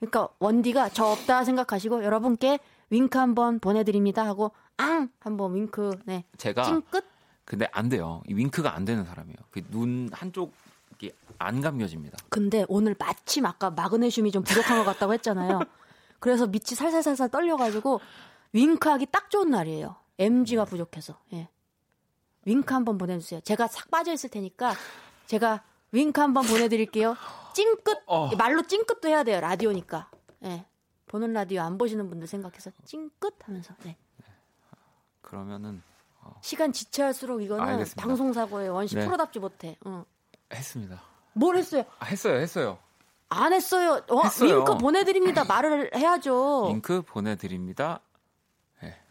[0.00, 2.58] 그러니까 원디가 저 없다 생각하시고 여러분께
[2.90, 7.04] 윙크 한 번 보내드립니다 하고 앙 한번 윙크 네 제가 찡끝
[7.44, 8.22] 근데 안 돼요.
[8.28, 9.36] 이 윙크가 안 되는 사람이에요.
[9.50, 12.18] 그 눈 한쪽이 안 감겨집니다.
[12.28, 15.60] 근데 오늘 마침 아까 마그네슘이 좀 부족한 것 같다고 했잖아요.
[16.18, 18.00] 그래서 밑이 살살살살 떨려가지고
[18.52, 19.96] 윙크하기 딱 좋은 날이에요.
[20.18, 21.18] MG가 부족해서.
[21.32, 21.48] 예.
[22.44, 23.40] 윙크 한번 보내주세요.
[23.40, 24.74] 제가 싹 빠져 있을 테니까
[25.26, 27.16] 제가 윙크 한번 보내드릴게요.
[27.54, 28.34] 찡끝 어.
[28.36, 29.40] 말로 찡끝도 해야 돼요.
[29.40, 30.10] 라디오니까.
[30.44, 30.64] 예.
[31.06, 33.74] 보는 라디오 안 보시는 분들 생각해서 찡끝 하면서.
[33.82, 33.96] 네.
[35.20, 35.82] 그러면은
[36.42, 38.02] 시간 지체할수록 이거는 알겠습니다.
[38.02, 38.74] 방송 사고예요.
[38.74, 39.04] 원시 네.
[39.04, 39.76] 프로답지 못해.
[39.86, 40.04] 응.
[40.52, 41.00] 했습니다.
[41.32, 41.84] 뭘 했어요?
[41.98, 42.78] 아, 했어요, 했어요.
[43.28, 44.00] 안 했어요.
[44.10, 44.58] 어, 했어요.
[44.58, 45.44] 윙크 보내드립니다.
[45.44, 46.66] 말을 해야죠.
[46.68, 48.00] 링크 보내드립니다.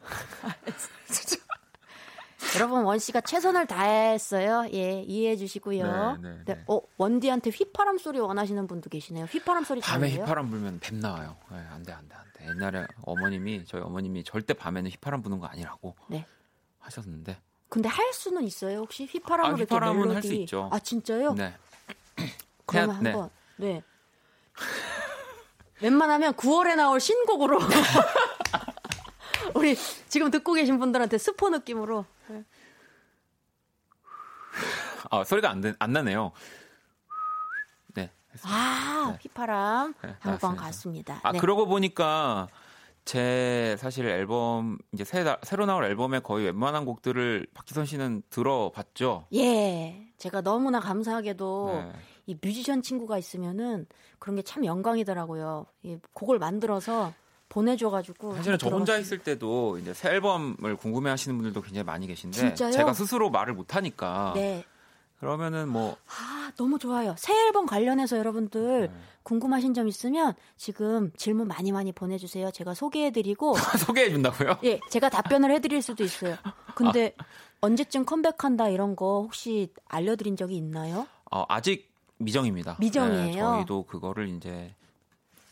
[2.56, 4.68] 여러분 원 씨가 최선을 다했어요.
[4.74, 6.18] 예 이해해 주시고요.
[6.22, 6.64] 네, 네, 네.
[6.68, 9.26] 어 원디한테 휘파람 소리 원하시는 분도 계시네요.
[9.26, 10.24] 휘파람 소리 밤에 잘해요?
[10.24, 11.38] 휘파람 불면 뱀 나와요.
[11.52, 12.48] 네, 안 돼, 안 돼, 안 돼.
[12.48, 16.26] 옛날에 어머님이 저희 어머님이 절대 밤에는 휘파람 부는 거 아니라고 네.
[16.80, 17.38] 하셨는데.
[17.68, 18.80] 근데 할 수는 있어요.
[18.80, 20.14] 혹시 휘파람으로 아, 휘파람은 멜로디.
[20.16, 20.70] 할수 있죠.
[20.72, 21.34] 아 진짜요?
[21.34, 21.54] 네.
[22.66, 23.12] 그러면 네.
[23.12, 23.84] 한번 네.
[25.82, 27.60] 웬만하면 9월에 나올 신곡으로
[29.56, 29.76] 우리
[30.08, 32.06] 지금 듣고 계신 분들한테 스포 느낌으로
[35.12, 36.32] 아 소리가 안, 되- 안 나네요.
[37.96, 38.12] 네.
[38.34, 38.60] 했습니다.
[38.60, 40.56] 아 휘파람 네, 한번.
[40.56, 41.20] 갔습니다.
[41.24, 41.40] 아 네.
[41.40, 42.48] 그러고 보니까
[43.06, 49.26] 제 사실 앨범 이제 새, 새로 나올 앨범의 거의 웬만한 곡들을 박지선 씨는 들어봤죠.
[49.34, 52.00] 예, 제가 너무나 감사하게도 네.
[52.28, 53.88] 이 뮤지션 친구가 있으면은
[54.20, 55.66] 그런 게 참 영광이더라고요.
[55.84, 57.14] 이 곡을 만들어서
[57.50, 58.98] 보내줘가지고 사실은 저 혼자.
[58.98, 62.72] 있을 때도 이제 새 앨범을 궁금해하시는 분들도 굉장히 많이 계신데 진짜요?
[62.72, 64.64] 제가 스스로 말을 못 하니까 네,
[65.20, 67.16] 그러면은 뭐 아 너무 좋아요.
[67.18, 69.00] 새 앨범 관련해서 여러분들 네.
[69.24, 72.50] 궁금하신 점 있으면 지금 질문 많이 많이 보내주세요.
[72.52, 73.54] 제가 소개해드리고
[73.88, 74.58] 소개해 준다고요?
[74.64, 76.36] 예, 제가 답변을 해드릴 수도 있어요.
[76.76, 77.24] 근데 아.
[77.62, 81.08] 언제쯤 컴백한다 이런 거 혹시 알려드린 적이 있나요?
[81.32, 82.78] 어, 아직 미정입니다.
[82.80, 83.26] 미정이에요?
[83.26, 84.74] 네, 저희도 그거를 이제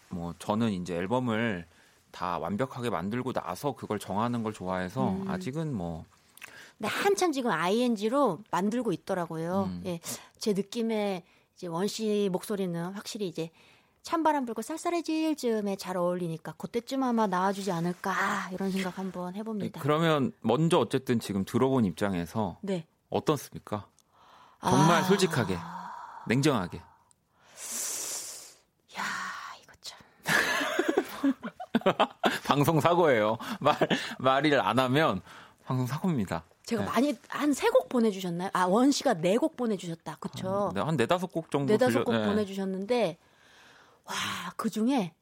[0.10, 1.66] 뭐 저는 이제 앨범을
[2.12, 5.30] 다 완벽하게 만들고 나서 그걸 정하는 걸 좋아해서 음.
[5.30, 6.05] 아직은 뭐
[6.78, 9.64] 근데 한참 지금 ING로 만들고 있더라고요.
[9.70, 9.82] 음.
[9.86, 9.99] 예,
[10.38, 11.24] 제 느낌에
[11.55, 13.49] 이제 원 씨 목소리는 확실히 이제
[14.03, 19.82] 찬바람 불고 쌀쌀해질 즈음에 잘 어울리니까 그때쯤 아마 나와주지 않을까 이런 생각 한번 해봅니다.
[19.82, 22.86] 그러면 먼저 어쨌든 지금 들어본 입장에서 네.
[23.10, 23.88] 어떻습니까?
[24.62, 25.58] 정말 아, 솔직하게
[26.28, 26.78] 냉정하게
[28.97, 29.03] 야
[29.62, 29.97] 이거 참
[32.45, 33.38] 방송 사고예요.
[33.59, 33.75] 말
[34.19, 35.21] 말을 안 하면
[35.65, 36.43] 방송 사고입니다.
[36.65, 36.89] 제가 네.
[36.89, 38.49] 많이 한 세 곡 보내주셨나요?
[38.53, 40.17] 아 원 씨가 네 곡 보내주셨다.
[40.19, 40.71] 그쵸?
[40.75, 42.27] 네, 한 네 다섯 곡 정도 네 다섯 곡 들려- 네.
[42.27, 43.17] 보내주셨는데
[44.05, 45.13] 와그 중에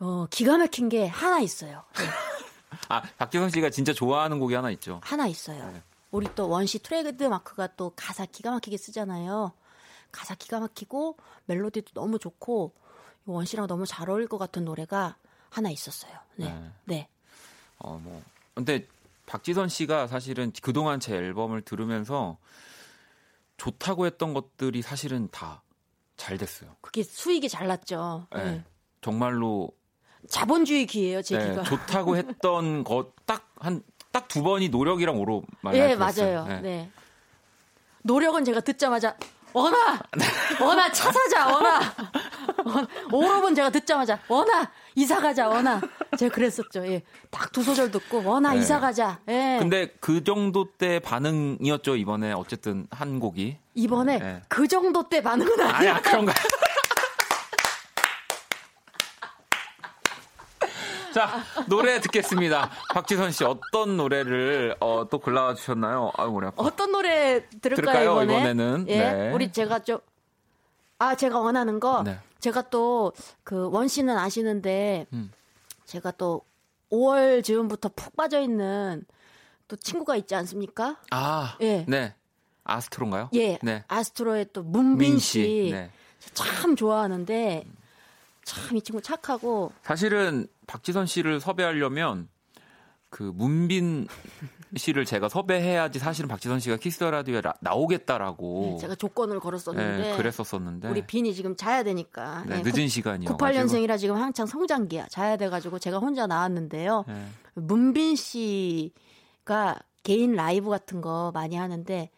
[0.00, 1.84] 어, 기가 막힌 게 하나 있어요.
[1.96, 2.04] 네,
[2.88, 5.00] 아 박지선 씨가 진짜 좋아하는 곡이 하나 있죠.
[5.02, 5.70] 하나 있어요.
[5.72, 5.82] 네.
[6.10, 9.52] 우리 또 원 씨 트레이드 마크가 또 가사 기가 막히게 쓰잖아요.
[10.10, 11.16] 가사 기가 막히고
[11.46, 12.72] 멜로디도 너무 좋고
[13.26, 15.16] 원 씨랑 너무 잘 어울릴 것 같은 노래가
[15.50, 16.12] 하나 있었어요.
[16.36, 16.70] 네, 네.
[16.84, 17.08] 네.
[17.78, 18.22] 어 뭐
[18.54, 18.86] 근데
[19.26, 22.36] 박지선 씨가 사실은 그동안 제 앨범을 들으면서
[23.56, 25.62] 좋다고 했던 것들이 사실은 다
[26.16, 26.76] 잘 됐어요.
[26.82, 28.26] 그게 수익이 잘 났죠.
[28.34, 28.44] 네.
[28.44, 28.64] 네.
[29.00, 29.70] 정말로
[30.28, 31.62] 자본주의 기예요, 제 네, 기가.
[31.62, 33.82] 좋다고 했던 것 딱 한
[34.12, 36.44] 딱 두 번이 노력이랑 오로 말 예, 맞아요.
[36.60, 36.90] 네.
[38.02, 39.16] 노력은 제가 듣자마자
[39.54, 39.98] 원아,
[40.60, 41.80] 원아 차 사자, 원아.
[43.12, 45.80] 오럽은 제가 듣자마자 원아 이사 가자, 원아.
[46.18, 46.86] 제가 그랬었죠.
[46.86, 48.60] 예, 딱 두 소절 듣고 원아 네.
[48.60, 49.18] 이사 가자.
[49.28, 49.56] 예.
[49.60, 53.56] 근데 그 정도 때 반응이었죠 이번에 어쨌든 한 곡이.
[53.74, 54.42] 이번에 네.
[54.48, 55.76] 그 정도 때 반응은 아니야.
[55.76, 56.32] 아니야 그런가.
[61.12, 62.70] 자 노래 듣겠습니다.
[62.94, 66.12] 박지선 씨 어떤 노래를 어, 또 골라와 주셨나요?
[66.16, 66.62] 아유 머리 아파.
[66.62, 68.34] 어떤 노래 들을까요, 들을까요, 이번에?
[68.38, 68.84] 이번에는?
[68.88, 69.32] 예, 네.
[69.32, 69.98] 우리 제가 좀
[70.98, 72.18] 아, 제가 원하는 거 네.
[72.40, 73.12] 제가 또
[73.44, 75.30] 그 원 씨는 아시는데 음.
[75.84, 76.42] 제가 또
[76.90, 79.04] 5월 즈음부터 푹 빠져 있는
[79.68, 80.98] 또 친구가 있지 않습니까?
[81.10, 81.84] 아, 예.
[81.88, 82.14] 네.
[82.64, 83.30] 아스트로인가요?
[83.34, 83.84] 예, 네.
[83.88, 85.70] 아스트로의 또 문빈 민 씨.
[85.72, 85.90] 네.
[86.34, 87.64] 참 좋아하는데
[88.44, 92.28] 참 이 친구 착하고 사실은 박지선 씨를 섭외하려면
[93.10, 94.06] 그 문빈
[94.76, 100.16] 씨를 제가 섭외해야지 사실은 박지선 씨가 키스 더 라디오에 라- 나오겠다라고 제가 조건을 걸었었는데 네,
[100.16, 103.30] 그랬었었는데 우리 빈이 지금 자야 되니까 네, 네, 늦은 시간이요.
[103.36, 105.08] 98년생이라 지금 한창 성장기야.
[105.08, 107.04] 자야 돼 가지고 제가 혼자 나왔는데요.
[107.08, 107.26] 네.
[107.54, 112.10] 문빈 씨가 개인 라이브 같은 거 많이 하는데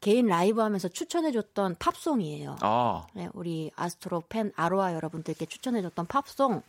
[0.00, 2.56] 개인 라이브 하면서 추천해줬던 팝송이에요.
[2.60, 6.62] 아, 네, 우리 아스트로 팬 아로하 여러분들께 추천해줬던 팝송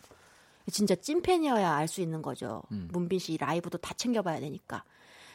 [0.69, 2.61] 진짜 찐팬이어야 알 수 있는 거죠.
[2.71, 2.89] 음.
[2.91, 4.83] 문빈 씨 라이브도 다 챙겨봐야 되니까.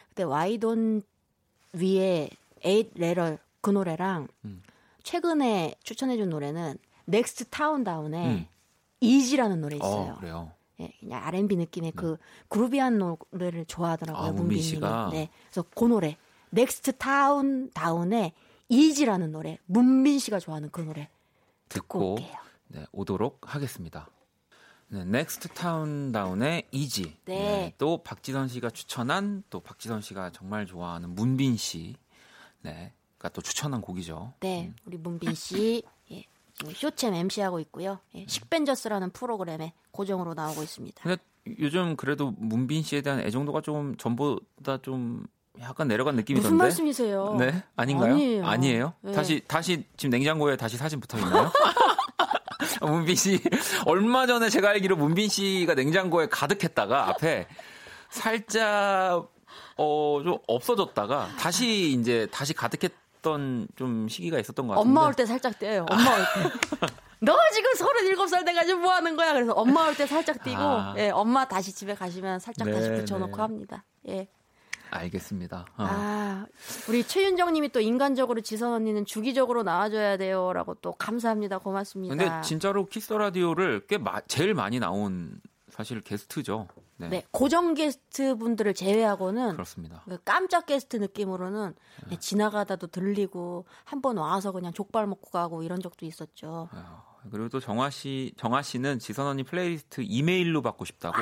[0.09, 1.03] 근데 Why Don't
[1.73, 2.29] 위에
[2.63, 4.63] 에잇 레럴 그 노래랑 음.
[5.03, 8.45] 최근에 추천해준 노래는 Next Town Down의 음.
[9.01, 10.13] Easy라는 노래 있어요.
[10.13, 10.51] 어, 그래요.
[10.79, 12.17] 예, 그냥 R&B 느낌의 그
[12.49, 14.25] 그루비한 노래를 좋아하더라고요.
[14.27, 15.09] 아, 문빈 씨가?
[15.11, 15.29] 네.
[15.49, 16.17] 그래서 그 노래
[16.49, 18.33] Next Town Down의
[18.69, 21.09] Easy라는 노래 문빈 씨가 좋아하는 그 노래
[21.69, 22.37] 듣고 듣고 올게요.
[22.69, 24.09] 네, 오도록 하겠습니다.
[24.87, 27.17] 네, Next Town Down의 Easy.
[27.25, 27.73] 네.
[27.77, 31.95] 또 박지선 씨가 추천한 또 박지선 씨가 정말 좋아하는 문빈 씨.
[32.61, 32.93] 네.
[33.19, 34.33] 가또 추천한 곡이죠.
[34.41, 35.81] 네, 우리 문빈 씨
[36.11, 36.23] 예,
[36.53, 37.99] 지금 쇼챔 MC하고 있고요.
[38.13, 41.01] 예, 식벤저스라는 프로그램에 고정으로 나오고 있습니다.
[41.01, 41.17] 근데
[41.59, 45.25] 요즘 그래도 문빈 씨에 대한 애정도가 좀 전보다 좀
[45.59, 46.49] 약간 내려간 느낌이던데.
[46.49, 47.35] 무슨 말씀이세요?
[47.39, 48.13] 네, 아닌가요?
[48.13, 48.45] 아니에요.
[48.45, 48.93] 아니에요?
[49.01, 49.11] 네.
[49.13, 51.51] 다시 다시 지금 냉장고에 다시 사진 붙어 있나요?
[52.81, 53.41] 문빈 씨
[53.85, 57.47] 얼마 전에 제가 알기로 문빈 씨가 냉장고에 가득했다가 앞에
[58.09, 59.29] 살짝
[59.77, 64.89] 어 좀 없어졌다가 다시 이제 다시 가득했던 좀 시기가 있었던 것 같은데.
[64.89, 65.85] 엄마 올 때 살짝 떼요.
[65.89, 66.87] 엄마 올 때.
[67.21, 69.33] 너 지금 37살 돼가지고 뭐 하는 거야?
[69.33, 70.93] 그래서 엄마 올 때 살짝 띄고, 아.
[70.97, 73.41] 예, 엄마 다시 집에 가시면 살짝 다시 네, 붙여놓고 네.
[73.41, 73.83] 합니다.
[74.09, 74.27] 예.
[74.91, 75.65] 알겠습니다.
[75.77, 75.83] 어.
[75.87, 76.45] 아,
[76.87, 80.53] 우리 최윤정 님이 또 인간적으로 지선 언니는 주기적으로 나와줘야 돼요.
[80.53, 81.57] 라고 또 감사합니다.
[81.59, 82.15] 고맙습니다.
[82.15, 86.67] 근데 진짜로 키스 라디오를 꽤 마- 제일 많이 나온 사실 게스트죠.
[86.97, 87.09] 네.
[87.09, 90.01] 네, 고정 게스트 분들을 제외하고는 그렇습니다.
[90.07, 91.73] 그 깜짝 게스트 느낌으로는
[92.05, 96.69] 그냥 지나가다도 들리고 한 번 와서 그냥 족발 먹고 가고 이런 적도 있었죠.
[96.71, 101.17] 아, 그리고 또 정화 씨, 정화 씨는 지선 언니 플레이리스트 이메일로 받고 싶다고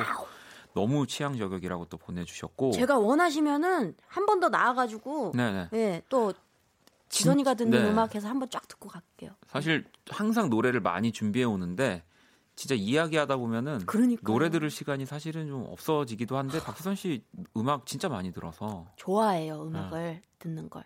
[0.74, 2.72] 너무 취향 저격이라고 또 보내주셨고.
[2.72, 5.68] 제가 원하시면은 한 번 더 나와가지고 네네.
[5.72, 6.32] 예, 또
[7.08, 7.88] 지선이가 듣는 네.
[7.90, 9.30] 음악해서 한번 쫙 듣고 갈게요.
[9.46, 12.02] 사실 항상 노래를 많이 준비해 오는데
[12.56, 14.24] 진짜 이야기하다 보면은 그러니까요.
[14.24, 17.24] 노래 들을 시간이 사실은 좀 없어지기도 한데 박지선 씨
[17.56, 20.22] 음악 진짜 많이 들어서 좋아해요 음악을 네.
[20.40, 20.84] 듣는 걸.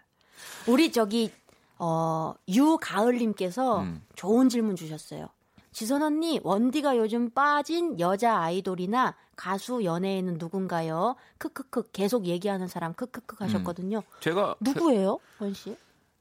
[0.66, 1.32] 우리 저기
[1.78, 4.02] 어 유가을님께서 음.
[4.14, 5.28] 좋은 질문 주셨어요.
[5.72, 11.16] 지선 언니 원디가 요즘 빠진 여자 아이돌이나 가수 연예인은 누군가요?
[11.38, 14.02] 크크크 계속 얘기하는 사람 크크크 하셨거든요.
[14.20, 15.76] 제가 누구예요, 원 씨?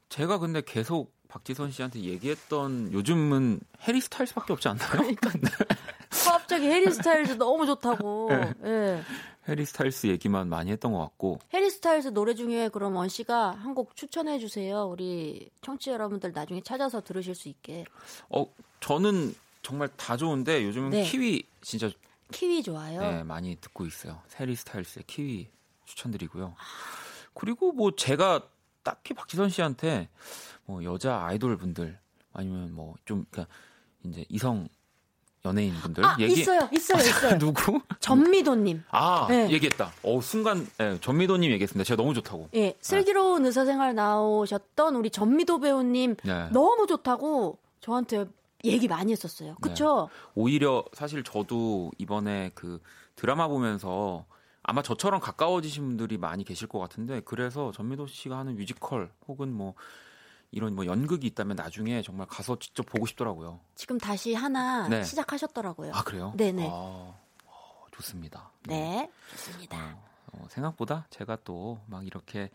[0.10, 4.89] 제가 근데 계속 박지선 씨한테 얘기했던 요즘은 해리 스타일스밖에 없지 않나요?
[4.91, 5.30] 그러니까
[6.10, 8.30] 갑자기 해리 스타일즈 너무 좋다고.
[8.30, 8.54] 네.
[8.66, 9.04] 예.
[9.48, 13.74] 해리 스타일스 얘기만 많이 했던 것 같고 해리 스타일즈 노래 중에 그럼 원 씨가 한
[13.76, 14.86] 곡 추천해 주세요.
[14.86, 17.86] 우리 청취자 여러분들 나중에 찾아서 들으실 수 있게.
[18.30, 18.45] 어
[18.80, 21.04] 저는 정말 다 좋은데 요즘은 네.
[21.04, 21.89] 키위 진짜
[22.32, 23.00] 키위 좋아요.
[23.02, 24.22] 네, 많이 듣고 있어요.
[24.28, 25.48] 해리 스타일스의 키위
[25.86, 26.56] 추천드리고요.
[27.34, 28.41] 그리고 뭐 제가
[28.84, 30.10] 딱히 박지선 씨한테
[30.66, 32.00] 뭐 여자 아이돌 분들
[32.34, 33.54] 아니면 뭐 좀 그러니까
[34.04, 34.68] 이제 이성
[35.48, 37.38] 연예인 분들 아 얘기 있어요, 있어요, 있어요.
[37.38, 37.80] 누구?
[38.00, 38.84] 전미도님.
[38.91, 39.50] 아 네.
[39.50, 39.91] 얘기했다.
[40.04, 41.86] 어 순간 예, 전미도님 얘기했습니다.
[41.86, 42.50] 제가 너무 좋다고.
[42.56, 46.50] 예, 슬기로운 의사생활 나오셨던 우리 전미도 배우님 네.
[46.52, 48.26] 너무 좋다고 저한테
[48.66, 49.56] 얘기 많이 했었어요.
[49.62, 50.10] 그쵸?
[50.36, 52.82] 오히려 사실 저도 이번에 그
[53.16, 54.26] 드라마 보면서
[54.64, 59.76] 아마 저처럼 가까워지신 분들이 많이 계실 것 같은데 그래서 전미도 씨가 하는 뮤지컬 혹은 뭐
[60.52, 63.60] 이런 뭐 연극이 있다면 나중에 정말 가서 직접 보고 싶더라고요.
[63.76, 65.04] 지금 다시 하나 네.
[65.04, 65.91] 시작하셨더라고요.
[65.93, 66.34] 아 그래요?
[66.38, 66.68] 네네.
[66.68, 68.52] 아, 어, 좋습니다.
[68.68, 69.98] 네, 좋습니다.
[70.34, 72.50] 어, 생각보다 제가 또 막 이렇게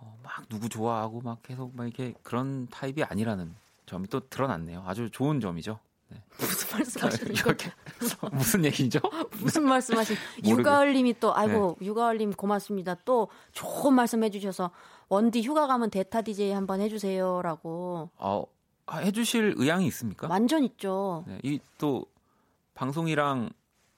[0.00, 3.54] 어, 막 누구 좋아하고 막 계속 막 이렇게 그런 타입이 아니라는
[3.86, 4.84] 점이 또 드러났네요.
[4.86, 5.78] 아주 좋은 점이죠.
[6.08, 6.22] 네.
[6.38, 8.30] 무슨 말씀하시는 거예요?
[8.32, 9.00] 무슨 얘기죠?
[9.40, 10.16] 무슨 말씀하신?
[10.44, 12.96] 육가을님이 또 아이고 육가을님 고맙습니다.
[13.04, 14.70] 또 좋은 말씀 해 주셔서
[15.08, 18.44] 원디 휴가 가면 대타 DJ 한번 해주세요라고 어,
[18.86, 20.28] 아, 해주실 의향이 있습니까?
[20.28, 21.24] 완전 있죠.
[21.26, 22.04] 네, 이 또
[22.74, 23.50] 방송이랑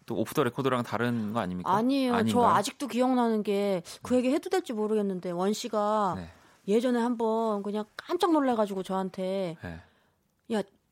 [0.07, 1.71] 또 off the record랑 다른 거 아닙니까?
[1.73, 2.13] 아니에요.
[2.13, 2.45] 저 아닌가요?
[2.47, 6.29] 아직도 기억나는 게 그 얘기 해도 될지 모르겠는데 원 씨가 네.
[6.69, 9.81] 예전에 한번 그냥 깜짝 놀래가지고 저한테 네.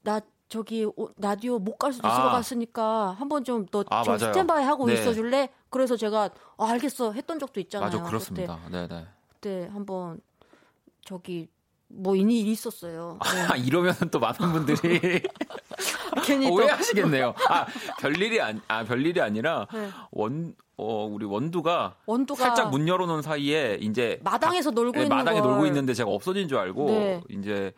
[0.05, 2.23] 야나 저기 오- 라디오 못 갈 수도 있을 아.
[2.25, 4.19] 것 같으니까 한번 좀너 아, 좀.
[4.19, 4.95] 스탠바이 하고 네.
[4.95, 5.51] 있어줄래?
[5.71, 7.91] 그래서 제가 어, 알겠어 했던 적도 있잖아요.
[7.91, 8.59] 맞아 그렇습니다.
[8.71, 9.07] 네, 네.
[9.41, 10.21] 그때, 한번
[11.05, 11.49] 저기
[11.87, 13.19] 뭐 일이 있었어요.
[13.33, 13.41] 네.
[13.43, 15.23] 아, 이러면 또 많은 분들이
[16.27, 17.35] 괜히 또 오해하시겠네요.
[17.49, 17.67] 아
[18.01, 19.89] 별일이 아니 아 별일이 아니라 네.
[20.11, 25.41] 원 어, 우리 원두가 원두가 살짝 문 열어놓은 사이에 이제 마당에서 놀고 네, 있는 마당에
[25.41, 27.21] 걸 놀고 있는데 제가 없어진 줄 알고 네.
[27.31, 27.73] 이제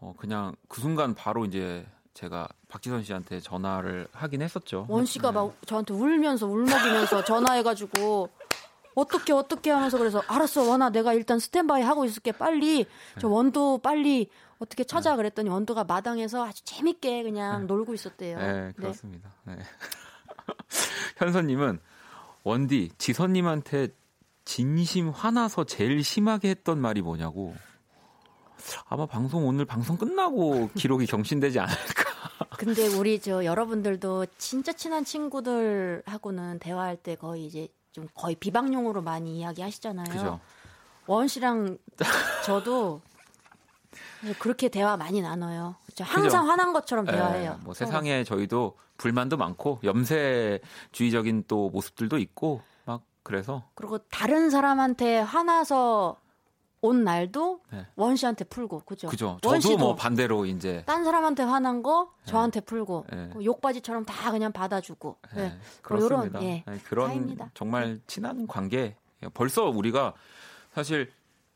[0.00, 1.84] 어, 그냥 그 순간 바로 이제
[2.14, 4.86] 제가 박지선 씨한테 전화를 하긴 했었죠.
[4.88, 5.34] 원 씨가 네.
[5.34, 8.28] 막 저한테 울면서 울먹이면서 전화해가지고
[8.98, 12.86] 어떻게 어떻게 하면서 그래서 알았어 원아 내가 일단 스탠바이 하고 있을게 빨리
[13.20, 14.28] 저 원두 빨리
[14.58, 18.38] 어떻게 찾아 그랬더니 원두가 마당에서 아주 재밌게 그냥 놀고 있었대요.
[18.38, 19.32] 네, 그렇습니다.
[19.44, 19.56] 네.
[21.18, 21.78] 현서님은
[22.42, 23.88] 원디 지선님한테
[24.44, 27.54] 진심 화나서 제일 심하게 했던 말이 뭐냐고.
[28.86, 32.08] 아마 방송 오늘 방송 끝나고 기록이 경신되지 않을까.
[32.58, 39.38] 근데 우리 저 여러분들도 진짜 친한 친구들하고는 대화할 때 거의 이제 좀 거의 비방용으로 많이
[39.38, 40.06] 이야기하시잖아요.
[40.10, 40.40] 그죠?
[41.06, 41.78] 원 씨랑
[42.44, 43.00] 저도
[44.38, 45.76] 그렇게 대화 많이 나눠요.
[46.00, 46.36] 항상 그죠?
[46.38, 47.60] 화난 것처럼 예, 대화해요.
[47.64, 47.86] 뭐 서로.
[47.86, 56.16] 세상에 저희도 불만도 많고 염세주의적인 또 모습들도 있고 막 그래서 그리고 다른 사람한테 화나서
[56.80, 57.86] 온 날도 네.
[57.96, 59.08] 원 씨한테 풀고 그죠?
[59.08, 59.38] 그죠.
[59.44, 63.30] 원 저도 뭐 반대로 이제 딴 사람한테 화난 거 저한테 풀고 네.
[63.32, 65.58] 그 욕바지처럼 다 그냥 받아주고 예, 네.
[65.82, 66.38] 그렇습니다.
[66.38, 67.50] 요런, 예, 예, 그런 사이입니다.
[67.54, 68.96] 정말 친한 관계.
[69.34, 70.14] 벌써 우리가
[70.72, 71.10] 사실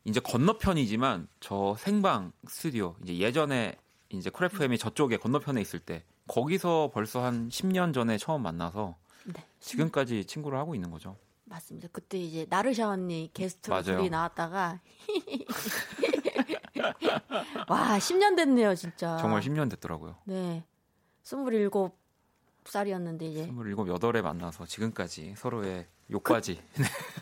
[0.05, 3.77] 이제 건너편이지만 저 생방 스튜디오 이제 예전에
[4.09, 9.45] 이제 쿨FM이 저쪽에 건너편에 있을 때 거기서 벌써 한 10년 전에 처음 만나서 네.
[9.61, 11.17] 지금까지 친구를 하고 있는 거죠.
[11.53, 11.89] 맞습니다.
[11.93, 13.83] 그때 이제 나르샤 언니 게스트로.
[13.83, 14.81] 둘이 나왔다가
[17.69, 19.19] 와 10년 됐네요 진짜.
[19.19, 20.17] 정말 10년 됐더라고요.
[20.25, 20.65] 네.
[21.23, 21.69] 27
[22.65, 26.63] 살이었는데 이제 27, 8에 만나서 지금까지 서로의 욕바지.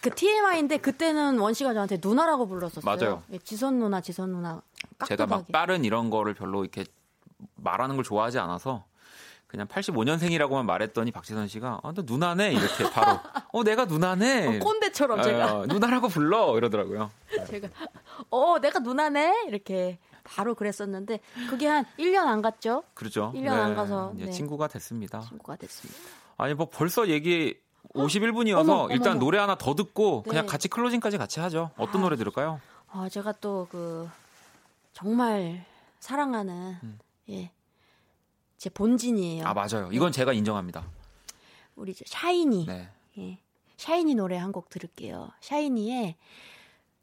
[0.01, 2.85] 그 TMI인데 그때는 원 씨가 저한테 누나라고 불렀었어요.
[2.85, 3.23] 맞아요.
[3.33, 4.63] 예, 지선 누나, 지선 누나.
[5.07, 5.47] 제가 막.
[5.51, 6.85] 빠른 이런 거를 별로 이렇게
[7.57, 8.85] 말하는 걸 좋아하지 않아서
[9.51, 13.19] 그냥 85년생이라고만 말했더니 박지선 씨가 아, 너 누나네 이렇게 바로
[13.53, 17.11] 어 내가 누나네 어, 꼰대처럼 제가 어, 누나라고 불러 이러더라고요.
[17.51, 17.69] 제가
[18.31, 22.85] 어 내가 누나네 이렇게 바로 그랬었는데 그게 한 1년 안 갔죠.
[22.95, 23.33] 그렇죠.
[23.35, 24.31] 1년 안 가서, 네.
[24.31, 25.21] 친구가 됐습니다.
[25.23, 25.99] 친구가 됐습니다.
[26.37, 27.59] 아니 뭐 벌써 얘기
[27.95, 29.21] 51분이어서 어머, 어머, 일단 어머.
[29.21, 30.51] 노래 하나 더 듣고 그냥 네.
[30.53, 31.73] 같이 클로징까지 같이 하죠.
[31.77, 32.05] 어떤 아.
[32.05, 32.61] 노래 들을까요?
[32.93, 34.09] 아 제가 또 그
[34.93, 35.65] 정말
[35.99, 36.77] 사랑하는
[37.31, 37.51] 예.
[38.61, 39.43] 제 본진이에요.
[39.43, 39.47] 음.
[39.47, 39.89] 아 맞아요.
[39.91, 40.87] 이건 제가 인정합니다.
[41.77, 42.67] 우리 저 샤이니.
[42.67, 42.89] 네.
[43.19, 43.39] 예.
[43.79, 45.31] 샤이니 노래 한 곡 들을게요.
[45.41, 46.17] 샤이니의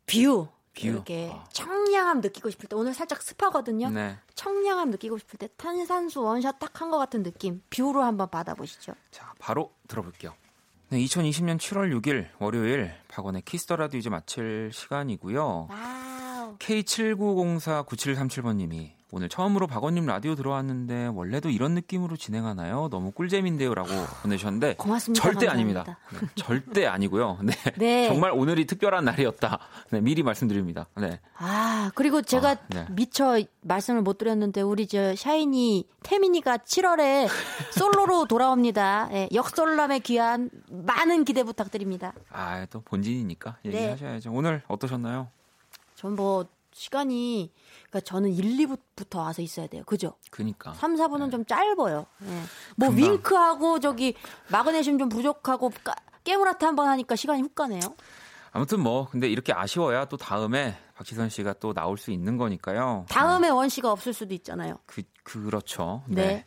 [0.05, 0.47] View.
[0.75, 0.87] View.
[0.87, 1.43] 이렇게 아.
[1.51, 3.89] 청량함 느끼고 싶을 때 오늘 살짝 습하거든요.
[3.89, 4.19] 네.
[4.35, 7.63] 청량함 느끼고 싶을 때 탄산수 원샷 딱 한 것 같은 느낌.
[7.71, 8.93] View로 한번 받아보시죠.
[9.09, 10.35] 자, 바로 들어볼게요.
[10.89, 15.69] 네, 2020년 7월 6일 월요일 박원의 Kiss the Radio 이제 마칠 시간이고요.
[15.71, 16.57] Wow.
[16.59, 22.89] K79049737번님이 오늘 처음으로 박원님 라디오 들어왔는데 원래도 이런 느낌으로 진행하나요?
[22.89, 23.89] 너무 꿀잼인데요라고
[24.21, 25.23] 보내주셨는데 고맙습니다.
[25.23, 25.81] 절대 감사합니다.
[25.81, 25.99] 아닙니다.
[26.11, 27.37] 네, 절대 아니고요.
[27.41, 27.53] 네.
[27.77, 28.07] 네.
[28.09, 29.59] 정말 오늘이 특별한 날이었다.
[29.91, 30.87] 네, 미리 말씀드립니다.
[30.97, 31.21] 네.
[31.37, 32.85] 아, 그리고 제가 아, 네.
[32.89, 37.29] 미처 말씀을 못 드렸는데 우리 저 샤이니 태민이가 7월에
[37.71, 39.07] 솔로로 돌아옵니다.
[39.13, 42.11] 예, 역솔람에 귀한 많은 기대 부탁드립니다.
[42.29, 43.71] 아, 또 본진이니까 네.
[43.71, 44.31] 얘기하셔야죠.
[44.33, 45.29] 오늘 어떠셨나요?
[45.95, 46.45] 전뭐
[46.77, 47.51] 시간이
[47.89, 49.83] 그러니까 저는 1, 2부부터 와서 있어야 돼요.
[49.85, 50.13] 그죠?
[50.29, 50.73] 그니까.
[50.75, 52.05] 3, 4부는 좀 짧아요.
[52.23, 52.41] 예.
[52.75, 52.97] 뭐 금방.
[53.13, 54.13] 윙크하고 저기
[54.51, 57.79] 마그네슘 좀 부족하고 까- 깨물라트 한 번 하니까 시간이 훅 가네요.
[58.51, 63.05] 아무튼 뭐 근데 이렇게 아쉬워야 또 다음에 박지선 씨가 또 나올 수 있는 거니까요.
[63.09, 64.77] 다음에 원 씨가 없을 수도 있잖아요.
[64.85, 66.03] 그 그렇죠.
[66.07, 66.45] 네.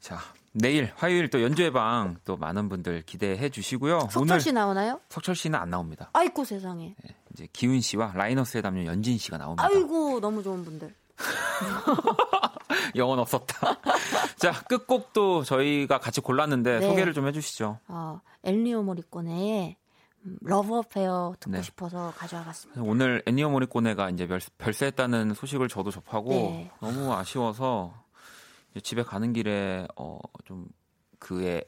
[0.00, 0.18] 자,
[0.52, 4.08] 내일 화요일 또 연주회 방 또 많은 분들 기대해 주시고요.
[4.10, 5.00] 석철 씨 나오나요?
[5.08, 6.10] 석철 씨는 안 나옵니다.
[6.14, 6.94] 아이고 세상에.
[7.02, 9.64] 네, 이제 기훈 씨와 라이너스에 담는 연진 씨가 나옵니다.
[9.64, 10.94] 아이고 너무 좋은 분들.
[12.96, 13.78] 영혼 없었다.
[14.36, 16.86] 자, 끝곡도 저희가 같이 골랐는데 네.
[16.88, 17.78] 소개를 좀 해주시죠.
[17.88, 19.76] 어, 엔니오 모리꼬네의
[20.24, 21.62] 음, Love Affair 듣고 네.
[21.62, 22.80] 싶어서 가져와 봤습니다.
[22.82, 26.70] 오늘 엔니오 모리꼬네가 이제 별, 별세했다는 소식을 저도 접하고 네.
[26.80, 27.92] 너무 아쉬워서
[28.82, 30.66] 집에 가는 길에 어 좀
[31.18, 31.64] 그의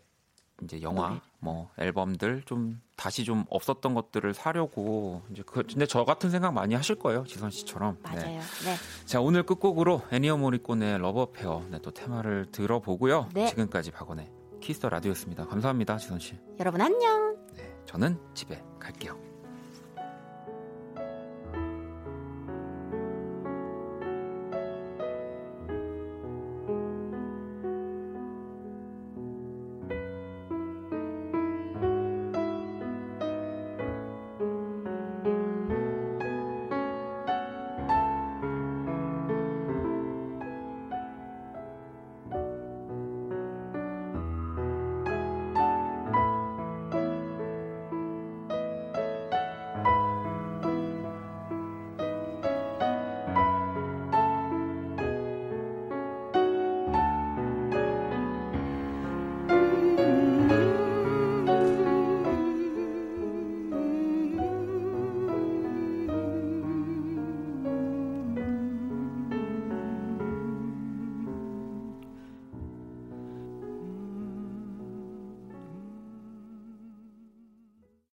[0.62, 1.20] 이제 영화 노래.
[1.44, 6.74] 뭐 앨범들 좀 다시 좀 없었던 것들을 사려고 이제 그 근데 저 같은 생각 많이
[6.74, 7.98] 하실 거예요 지선 씨처럼.
[8.02, 8.16] 네.
[8.16, 8.40] 맞아요.
[8.40, 8.74] 네.
[9.04, 13.28] 자 오늘 끝곡으로 엔니오 모리꼬네 Love Affair 네, 또 테마를 들어보고요.
[13.34, 13.46] 네.
[13.48, 14.30] 지금까지 박원의
[14.60, 15.46] Kiss the Radio였습니다.
[15.46, 16.34] 감사합니다 지선 씨.
[16.58, 17.36] 여러분 안녕.
[17.54, 19.33] 네, 저는 집에 갈게요.